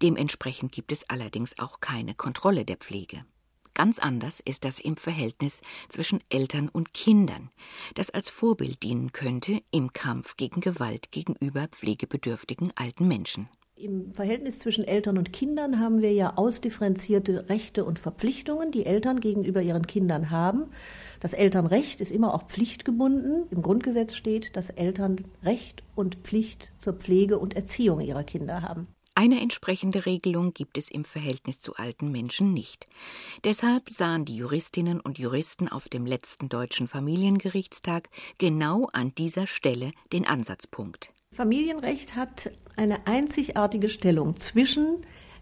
Dementsprechend 0.02 0.72
gibt 0.72 0.92
es 0.92 1.10
allerdings 1.10 1.58
auch 1.60 1.80
keine 1.80 2.16
Kontrolle 2.16 2.66
der 2.66 2.78
Pflege. 2.78 3.26
Ganz 3.74 4.00
anders 4.00 4.40
ist 4.40 4.64
das 4.64 4.80
im 4.80 4.96
Verhältnis 4.96 5.62
zwischen 5.90 6.22
Eltern 6.30 6.70
und 6.70 6.94
Kindern, 6.94 7.52
das 7.96 8.10
als 8.10 8.30
Vorbild 8.30 8.82
dienen 8.84 9.12
könnte 9.12 9.62
im 9.70 9.92
Kampf 9.92 10.38
gegen 10.38 10.62
Gewalt 10.62 11.12
gegenüber 11.12 11.68
pflegebedürftigen 11.68 12.72
alten 12.78 13.08
Menschen. 13.08 13.50
Im 13.78 14.14
Verhältnis 14.14 14.58
zwischen 14.58 14.86
Eltern 14.86 15.18
und 15.18 15.34
Kindern 15.34 15.82
haben 15.82 16.02
wir 16.02 16.14
ja 16.14 16.38
ausdifferenzierte 16.38 17.50
Rechte 17.50 17.84
und 17.84 18.00
Verpflichtungen, 18.00 18.72
die 18.72 18.86
Eltern 18.86 19.20
gegenüber 19.20 19.62
ihren 19.62 19.86
Kindern 19.86 20.30
haben. 20.30 20.68
Das 21.20 21.34
Elternrecht 21.34 22.00
ist 22.00 22.14
immer 22.14 22.34
auch 22.34 22.44
pflichtgebunden. 22.44 23.48
Im 23.52 23.62
Grundgesetz 23.62 24.16
steht, 24.16 24.56
dass 24.56 24.70
Eltern 24.70 25.18
Recht 25.44 25.84
und 25.94 26.16
Pflicht 26.24 26.72
zur 26.80 26.94
Pflege 26.94 27.38
und 27.38 27.54
Erziehung 27.54 28.00
ihrer 28.00 28.24
Kinder 28.24 28.62
haben. 28.62 28.88
Eine 29.14 29.42
entsprechende 29.42 30.06
Regelung 30.06 30.54
gibt 30.54 30.78
es 30.78 30.90
im 30.90 31.04
Verhältnis 31.04 31.60
zu 31.60 31.76
alten 31.76 32.12
Menschen 32.12 32.54
nicht. 32.54 32.88
Deshalb 33.44 33.90
sahen 33.90 34.24
die 34.24 34.38
Juristinnen 34.38 35.02
und 35.02 35.20
Juristen 35.20 35.68
auf 35.68 35.90
dem 35.90 36.06
letzten 36.06 36.48
deutschen 36.48 36.88
Familiengerichtstag 36.88 38.10
genau 38.38 38.88
an 38.94 39.14
dieser 39.16 39.48
Stelle 39.48 39.92
den 40.14 40.26
Ansatzpunkt. 40.26 41.12
Familienrecht 41.36 42.16
hat 42.16 42.50
eine 42.78 43.08
einzigartige 43.08 43.90
Stellung 43.90 44.40
zwischen 44.40 45.00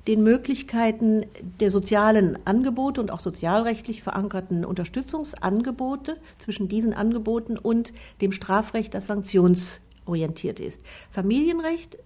den 0.07 0.23
Möglichkeiten 0.23 1.23
der 1.59 1.69
sozialen 1.69 2.39
Angebote 2.45 2.99
und 2.99 3.11
auch 3.11 3.19
sozialrechtlich 3.19 4.01
verankerten 4.01 4.65
Unterstützungsangebote 4.65 6.17
zwischen 6.39 6.67
diesen 6.67 6.95
Angeboten 6.95 7.59
und 7.59 7.93
dem 8.21 8.31
Strafrecht, 8.31 8.95
das 8.95 9.05
sanktionsorientiert 9.05 10.59
ist. 10.59 10.81
Familienrecht 11.11 11.99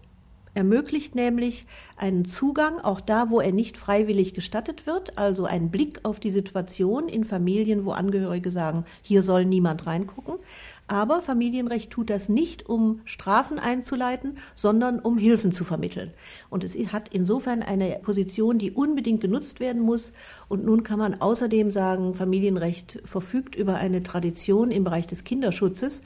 ermöglicht 0.57 1.13
nämlich 1.13 1.67
einen 1.97 2.25
Zugang, 2.25 2.79
auch 2.79 2.99
da, 2.99 3.29
wo 3.29 3.39
er 3.39 3.51
nicht 3.51 3.77
freiwillig 3.77 4.33
gestattet 4.33 4.87
wird, 4.87 5.17
also 5.17 5.45
einen 5.45 5.69
Blick 5.69 5.99
auf 6.01 6.19
die 6.19 6.31
Situation 6.31 7.07
in 7.07 7.23
Familien, 7.23 7.85
wo 7.85 7.91
Angehörige 7.91 8.51
sagen, 8.51 8.83
hier 9.03 9.21
soll 9.21 9.45
niemand 9.45 9.85
reingucken. 9.85 10.39
Aber 10.87 11.21
Familienrecht 11.21 11.91
tut 11.91 12.09
das 12.09 12.29
nicht, 12.29 12.69
um 12.69 13.01
Strafen 13.03 13.59
einzuleiten, 13.59 14.37
sondern 14.55 14.99
um 14.99 15.17
Hilfen 15.17 15.51
zu 15.51 15.65
vermitteln. 15.65 16.13
Und 16.49 16.63
es 16.63 16.75
hat 16.93 17.09
insofern 17.11 17.61
eine 17.61 17.99
Position, 18.01 18.57
die 18.57 18.71
unbedingt 18.71 19.19
genutzt 19.19 19.59
werden 19.59 19.81
muss. 19.81 20.13
Und 20.47 20.63
nun 20.63 20.83
kann 20.83 20.97
man 20.97 21.19
außerdem 21.19 21.71
sagen, 21.71 22.13
Familienrecht 22.13 23.01
verfügt 23.03 23.55
über 23.55 23.75
eine 23.75 24.01
Tradition 24.01 24.71
im 24.71 24.85
Bereich 24.85 25.07
des 25.07 25.25
Kinderschutzes 25.25 26.03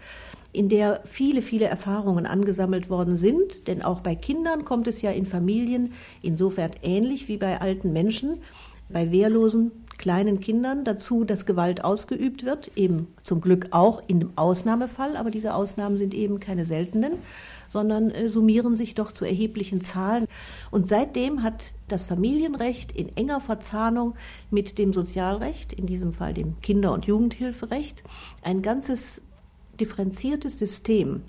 in 0.54 0.68
der 0.68 1.02
viele, 1.06 1.42
viele 1.42 1.66
Erfahrungen 1.66 2.26
angesammelt 2.26 2.90
worden 2.90 3.18
sind. 3.18 3.68
Denn 3.68 3.82
auch 3.82 4.02
bei 4.02 4.16
Kindern 4.16 4.66
kommt 4.66 4.88
es 4.88 5.02
ja 5.02 5.12
in 5.12 5.26
Familien 5.26 5.94
insofern 6.22 6.72
ähnlich 6.82 7.28
wie 7.28 7.38
bei 7.38 7.62
alten 7.62 7.94
Menschen, 7.94 8.40
bei 8.90 9.12
wehrlosen 9.12 9.72
kleinen 10.02 10.40
Kindern 10.40 10.84
dazu, 10.84 11.26
dass 11.26 11.46
Gewalt 11.46 11.84
ausgeübt 11.84 12.44
wird, 12.44 12.72
eben 12.76 13.06
zum 13.22 13.40
Glück 13.40 13.68
auch 13.70 14.02
in 14.08 14.20
dem 14.20 14.32
Ausnahmefall, 14.36 15.16
aber 15.16 15.30
diese 15.30 15.54
Ausnahmen 15.54 15.96
sind 15.96 16.16
eben 16.16 16.40
keine 16.40 16.66
seltenen, 16.66 17.20
sondern 17.68 18.10
äh, 18.10 18.28
summieren 18.28 18.76
sich 18.76 18.96
doch 18.96 19.12
zu 19.12 19.26
erheblichen 19.26 19.82
Zahlen. 19.82 20.26
Und 20.72 20.90
seitdem 20.90 21.44
hat 21.44 21.74
das 21.88 22.08
Familienrecht 22.08 22.92
in 22.92 23.16
enger 23.16 23.42
Verzahnung 23.42 24.16
mit 24.50 24.80
dem 24.80 24.92
Sozialrecht, 24.92 25.72
in 25.72 25.86
diesem 25.86 26.14
Fall 26.14 26.34
dem 26.34 26.60
Kinder- 26.62 26.94
und 26.94 27.06
Jugendhilferecht, 27.06 28.02
ein 28.42 28.64
ganzes 28.64 29.22
differenziertes 29.80 30.54
System 30.54 31.22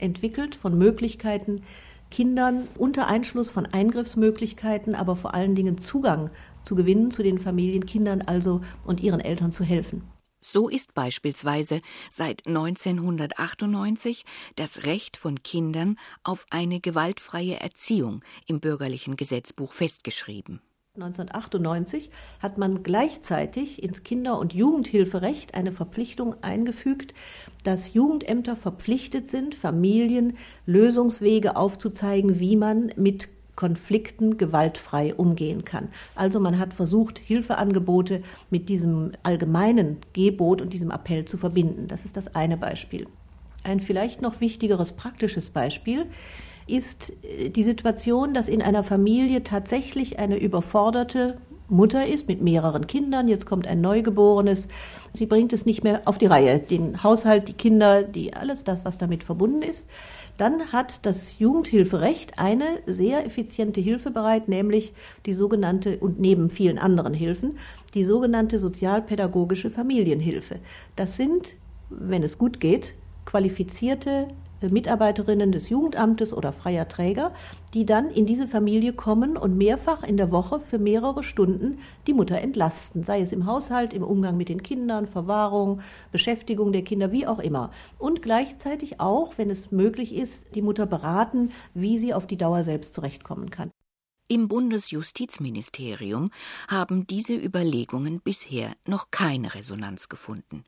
entwickelt 0.00 0.56
von 0.56 0.76
Möglichkeiten, 0.76 1.62
Kindern 2.10 2.68
unter 2.76 3.06
Einschluss 3.06 3.48
von 3.48 3.64
Eingriffsmöglichkeiten, 3.64 4.96
aber 4.96 5.14
vor 5.14 5.34
allen 5.34 5.54
Dingen 5.54 5.80
Zugang 5.80 6.30
zu 6.64 6.74
gewinnen, 6.74 7.10
zu 7.10 7.22
den 7.22 7.38
Familienkindern 7.38 8.22
also 8.22 8.60
und 8.84 9.00
ihren 9.00 9.20
Eltern 9.20 9.52
zu 9.52 9.64
helfen. 9.64 10.02
So 10.44 10.68
ist 10.68 10.92
beispielsweise 10.94 11.82
seit 12.10 12.46
1998 12.48 14.24
das 14.56 14.84
Recht 14.84 15.16
von 15.16 15.42
Kindern 15.44 15.96
auf 16.24 16.46
eine 16.50 16.80
gewaltfreie 16.80 17.60
Erziehung 17.60 18.22
im 18.46 18.58
bürgerlichen 18.58 19.16
Gesetzbuch 19.16 19.72
festgeschrieben. 19.72 20.60
1998 20.94 22.10
hat 22.40 22.58
man 22.58 22.82
gleichzeitig 22.82 23.82
ins 23.82 24.02
Kinder- 24.02 24.38
und 24.38 24.52
Jugendhilferecht 24.52 25.54
eine 25.54 25.72
Verpflichtung 25.72 26.34
eingefügt, 26.42 27.14
dass 27.64 27.94
Jugendämter 27.94 28.56
verpflichtet 28.56 29.30
sind, 29.30 29.54
Familien 29.54 30.36
Lösungswege 30.66 31.56
aufzuzeigen, 31.56 32.40
wie 32.40 32.56
man 32.56 32.92
mit 32.96 33.30
Konflikten 33.56 34.38
gewaltfrei 34.38 35.14
umgehen 35.14 35.64
kann. 35.64 35.88
Also 36.14 36.40
man 36.40 36.58
hat 36.58 36.72
versucht, 36.72 37.18
Hilfeangebote 37.18 38.22
mit 38.50 38.68
diesem 38.68 39.12
allgemeinen 39.22 39.98
Gebot 40.12 40.62
und 40.62 40.72
diesem 40.72 40.90
Appell 40.90 41.24
zu 41.26 41.36
verbinden. 41.36 41.86
Das 41.86 42.04
ist 42.04 42.16
das 42.16 42.34
eine 42.34 42.56
Beispiel. 42.56 43.06
Ein 43.64 43.80
vielleicht 43.80 44.22
noch 44.22 44.40
wichtigeres 44.40 44.92
praktisches 44.92 45.50
Beispiel 45.50 46.06
ist 46.66 47.12
äh, 47.22 47.50
die 47.50 47.62
Situation, 47.62 48.34
dass 48.34 48.48
in 48.48 48.62
einer 48.62 48.84
Familie 48.84 49.44
tatsächlich 49.44 50.18
eine 50.18 50.38
überforderte 50.38 51.38
Mutter 51.68 52.06
ist 52.06 52.28
mit 52.28 52.42
mehreren 52.42 52.86
Kindern, 52.86 53.28
jetzt 53.28 53.46
kommt 53.46 53.66
ein 53.66 53.80
Neugeborenes, 53.80 54.68
sie 55.14 55.26
bringt 55.26 55.52
es 55.54 55.64
nicht 55.64 55.82
mehr 55.82 56.02
auf 56.04 56.18
die 56.18 56.26
Reihe, 56.26 56.58
den 56.58 57.02
Haushalt, 57.02 57.48
die 57.48 57.54
Kinder, 57.54 58.02
die 58.02 58.34
alles 58.34 58.62
das, 58.62 58.84
was 58.84 58.98
damit 58.98 59.24
verbunden 59.24 59.62
ist. 59.62 59.86
Dann 60.42 60.72
hat 60.72 61.06
das 61.06 61.38
Jugendhilferecht 61.38 62.40
eine 62.40 62.64
sehr 62.86 63.24
effiziente 63.24 63.80
Hilfe 63.80 64.10
bereit, 64.10 64.48
nämlich 64.48 64.92
die 65.24 65.34
sogenannte 65.34 65.98
und 65.98 66.18
neben 66.18 66.50
vielen 66.50 66.80
anderen 66.80 67.14
Hilfen, 67.14 67.60
die 67.94 68.02
sogenannte 68.02 68.58
sozialpädagogische 68.58 69.70
Familienhilfe. 69.70 70.56
Das 70.96 71.16
sind, 71.16 71.54
wenn 71.90 72.24
es 72.24 72.38
gut 72.38 72.58
geht, 72.58 72.94
qualifizierte 73.24 74.26
Mitarbeiterinnen 74.70 75.52
des 75.52 75.68
Jugendamtes 75.68 76.32
oder 76.32 76.52
freier 76.52 76.88
Träger, 76.88 77.32
die 77.74 77.86
dann 77.86 78.10
in 78.10 78.26
diese 78.26 78.46
Familie 78.46 78.92
kommen 78.92 79.36
und 79.36 79.56
mehrfach 79.56 80.02
in 80.02 80.16
der 80.16 80.30
Woche 80.30 80.60
für 80.60 80.78
mehrere 80.78 81.22
Stunden 81.22 81.78
die 82.06 82.12
Mutter 82.12 82.38
entlasten, 82.38 83.02
sei 83.02 83.20
es 83.20 83.32
im 83.32 83.46
Haushalt, 83.46 83.94
im 83.94 84.02
Umgang 84.02 84.36
mit 84.36 84.48
den 84.48 84.62
Kindern, 84.62 85.06
Verwahrung, 85.06 85.80
Beschäftigung 86.10 86.72
der 86.72 86.82
Kinder, 86.82 87.12
wie 87.12 87.26
auch 87.26 87.38
immer. 87.38 87.70
Und 87.98 88.22
gleichzeitig 88.22 89.00
auch, 89.00 89.38
wenn 89.38 89.50
es 89.50 89.70
möglich 89.70 90.14
ist, 90.14 90.54
die 90.54 90.62
Mutter 90.62 90.86
beraten, 90.86 91.50
wie 91.74 91.98
sie 91.98 92.14
auf 92.14 92.26
die 92.26 92.36
Dauer 92.36 92.64
selbst 92.64 92.94
zurechtkommen 92.94 93.50
kann. 93.50 93.70
Im 94.28 94.48
Bundesjustizministerium 94.48 96.30
haben 96.68 97.06
diese 97.06 97.34
Überlegungen 97.34 98.20
bisher 98.20 98.74
noch 98.86 99.10
keine 99.10 99.54
Resonanz 99.54 100.08
gefunden. 100.08 100.64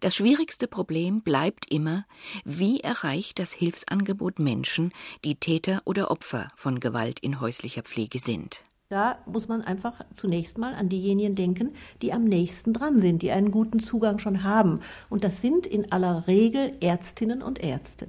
Das 0.00 0.14
schwierigste 0.14 0.66
Problem 0.66 1.20
bleibt 1.20 1.70
immer, 1.70 2.06
wie 2.46 2.80
erreicht 2.80 3.38
das 3.38 3.52
Hilfsangebot 3.52 4.38
Menschen, 4.38 4.92
die 5.26 5.34
Täter 5.34 5.82
oder 5.84 6.10
Opfer 6.10 6.48
von 6.56 6.80
Gewalt 6.80 7.20
in 7.20 7.38
häuslicher 7.38 7.82
Pflege 7.82 8.18
sind. 8.18 8.64
Da 8.88 9.18
muss 9.26 9.46
man 9.46 9.60
einfach 9.60 10.00
zunächst 10.16 10.56
mal 10.56 10.74
an 10.74 10.88
diejenigen 10.88 11.34
denken, 11.34 11.74
die 12.00 12.14
am 12.14 12.24
nächsten 12.24 12.72
dran 12.72 13.02
sind, 13.02 13.20
die 13.20 13.30
einen 13.30 13.50
guten 13.50 13.80
Zugang 13.80 14.18
schon 14.18 14.42
haben. 14.42 14.80
Und 15.10 15.22
das 15.22 15.42
sind 15.42 15.66
in 15.66 15.92
aller 15.92 16.26
Regel 16.26 16.78
Ärztinnen 16.80 17.42
und 17.42 17.62
Ärzte. 17.62 18.08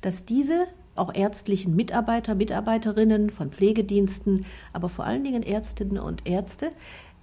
Dass 0.00 0.24
diese 0.24 0.66
auch 0.94 1.12
ärztlichen 1.12 1.74
Mitarbeiter, 1.74 2.36
Mitarbeiterinnen 2.36 3.30
von 3.30 3.50
Pflegediensten, 3.50 4.46
aber 4.72 4.88
vor 4.88 5.04
allen 5.04 5.24
Dingen 5.24 5.42
Ärztinnen 5.42 5.98
und 5.98 6.28
Ärzte, 6.28 6.70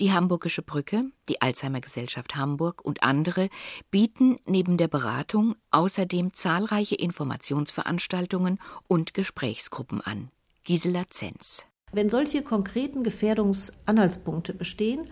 Die 0.00 0.12
Hamburgische 0.12 0.62
Brücke, 0.62 1.04
die 1.28 1.40
Alzheimer 1.42 1.80
Gesellschaft 1.80 2.36
Hamburg 2.36 2.84
und 2.84 3.02
andere 3.02 3.48
bieten 3.90 4.38
neben 4.46 4.76
der 4.76 4.88
Beratung 4.88 5.54
außerdem 5.70 6.32
zahlreiche 6.32 6.94
Informationsveranstaltungen 6.94 8.58
und 8.86 9.14
Gesprächsgruppen 9.14 10.00
an. 10.00 10.30
Gisela 10.64 11.04
Zenz. 11.08 11.64
Wenn 11.92 12.10
solche 12.10 12.42
konkreten 12.42 13.02
Gefährdungsanhaltspunkte 13.02 14.52
bestehen, 14.52 15.08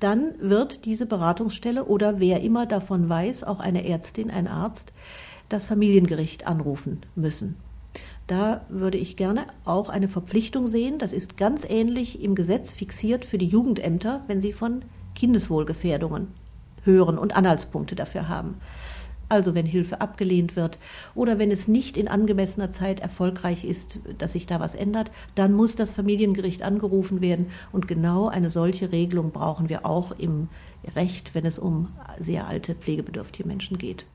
dann 0.00 0.34
wird 0.40 0.84
diese 0.84 1.06
Beratungsstelle 1.06 1.84
oder 1.84 2.20
wer 2.20 2.42
immer 2.42 2.66
davon 2.66 3.08
weiß, 3.08 3.44
auch 3.44 3.60
eine 3.60 3.86
Ärztin, 3.88 4.30
ein 4.30 4.48
Arzt, 4.48 4.92
das 5.48 5.64
Familiengericht 5.64 6.46
anrufen 6.46 7.06
müssen. 7.14 7.56
Da 8.26 8.62
würde 8.68 8.98
ich 8.98 9.16
gerne 9.16 9.46
auch 9.64 9.88
eine 9.88 10.08
Verpflichtung 10.08 10.66
sehen. 10.66 10.98
Das 10.98 11.12
ist 11.12 11.36
ganz 11.36 11.64
ähnlich 11.68 12.22
im 12.22 12.34
Gesetz 12.34 12.72
fixiert 12.72 13.24
für 13.24 13.38
die 13.38 13.46
Jugendämter, 13.46 14.22
wenn 14.26 14.42
sie 14.42 14.52
von 14.52 14.82
Kindeswohlgefährdungen 15.14 16.28
hören 16.82 17.18
und 17.18 17.36
Anhaltspunkte 17.36 17.94
dafür 17.94 18.28
haben. 18.28 18.56
Also 19.28 19.54
wenn 19.54 19.66
Hilfe 19.66 20.00
abgelehnt 20.00 20.54
wird 20.54 20.78
oder 21.14 21.38
wenn 21.38 21.50
es 21.50 21.66
nicht 21.66 21.96
in 21.96 22.06
angemessener 22.06 22.70
Zeit 22.70 23.00
erfolgreich 23.00 23.64
ist, 23.64 23.98
dass 24.18 24.34
sich 24.34 24.46
da 24.46 24.60
was 24.60 24.76
ändert, 24.76 25.10
dann 25.34 25.52
muss 25.52 25.74
das 25.74 25.94
Familiengericht 25.94 26.62
angerufen 26.62 27.20
werden. 27.20 27.46
Und 27.72 27.88
genau 27.88 28.28
eine 28.28 28.50
solche 28.50 28.92
Regelung 28.92 29.32
brauchen 29.32 29.68
wir 29.68 29.84
auch 29.84 30.12
im 30.12 30.48
Recht, 30.94 31.34
wenn 31.34 31.44
es 31.44 31.58
um 31.58 31.88
sehr 32.20 32.46
alte, 32.46 32.76
pflegebedürftige 32.76 33.48
Menschen 33.48 33.78
geht. 33.78 34.06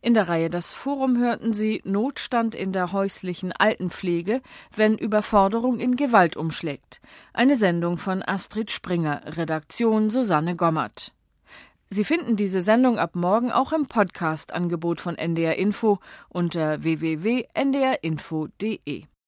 In 0.00 0.14
der 0.14 0.28
Reihe 0.28 0.48
Das 0.48 0.72
Forum 0.72 1.18
hörten 1.18 1.52
Sie 1.52 1.82
Notstand 1.84 2.54
in 2.54 2.72
der 2.72 2.92
häuslichen 2.92 3.50
Altenpflege, 3.52 4.42
wenn 4.74 4.96
Überforderung 4.96 5.80
in 5.80 5.96
Gewalt 5.96 6.36
umschlägt. 6.36 7.00
Eine 7.32 7.56
Sendung 7.56 7.98
von 7.98 8.22
Astrid 8.22 8.70
Springer, 8.70 9.22
Redaktion 9.36 10.08
Susanne 10.08 10.54
Gommert. 10.54 11.12
Sie 11.90 12.04
finden 12.04 12.36
diese 12.36 12.60
Sendung 12.60 12.98
ab 12.98 13.16
morgen 13.16 13.50
auch 13.50 13.72
im 13.72 13.86
Podcast-Angebot 13.86 15.00
von 15.00 15.16
NDR 15.16 15.56
Info 15.56 16.00
unter 16.28 16.84
www.ndrinfo.de. 16.84 19.04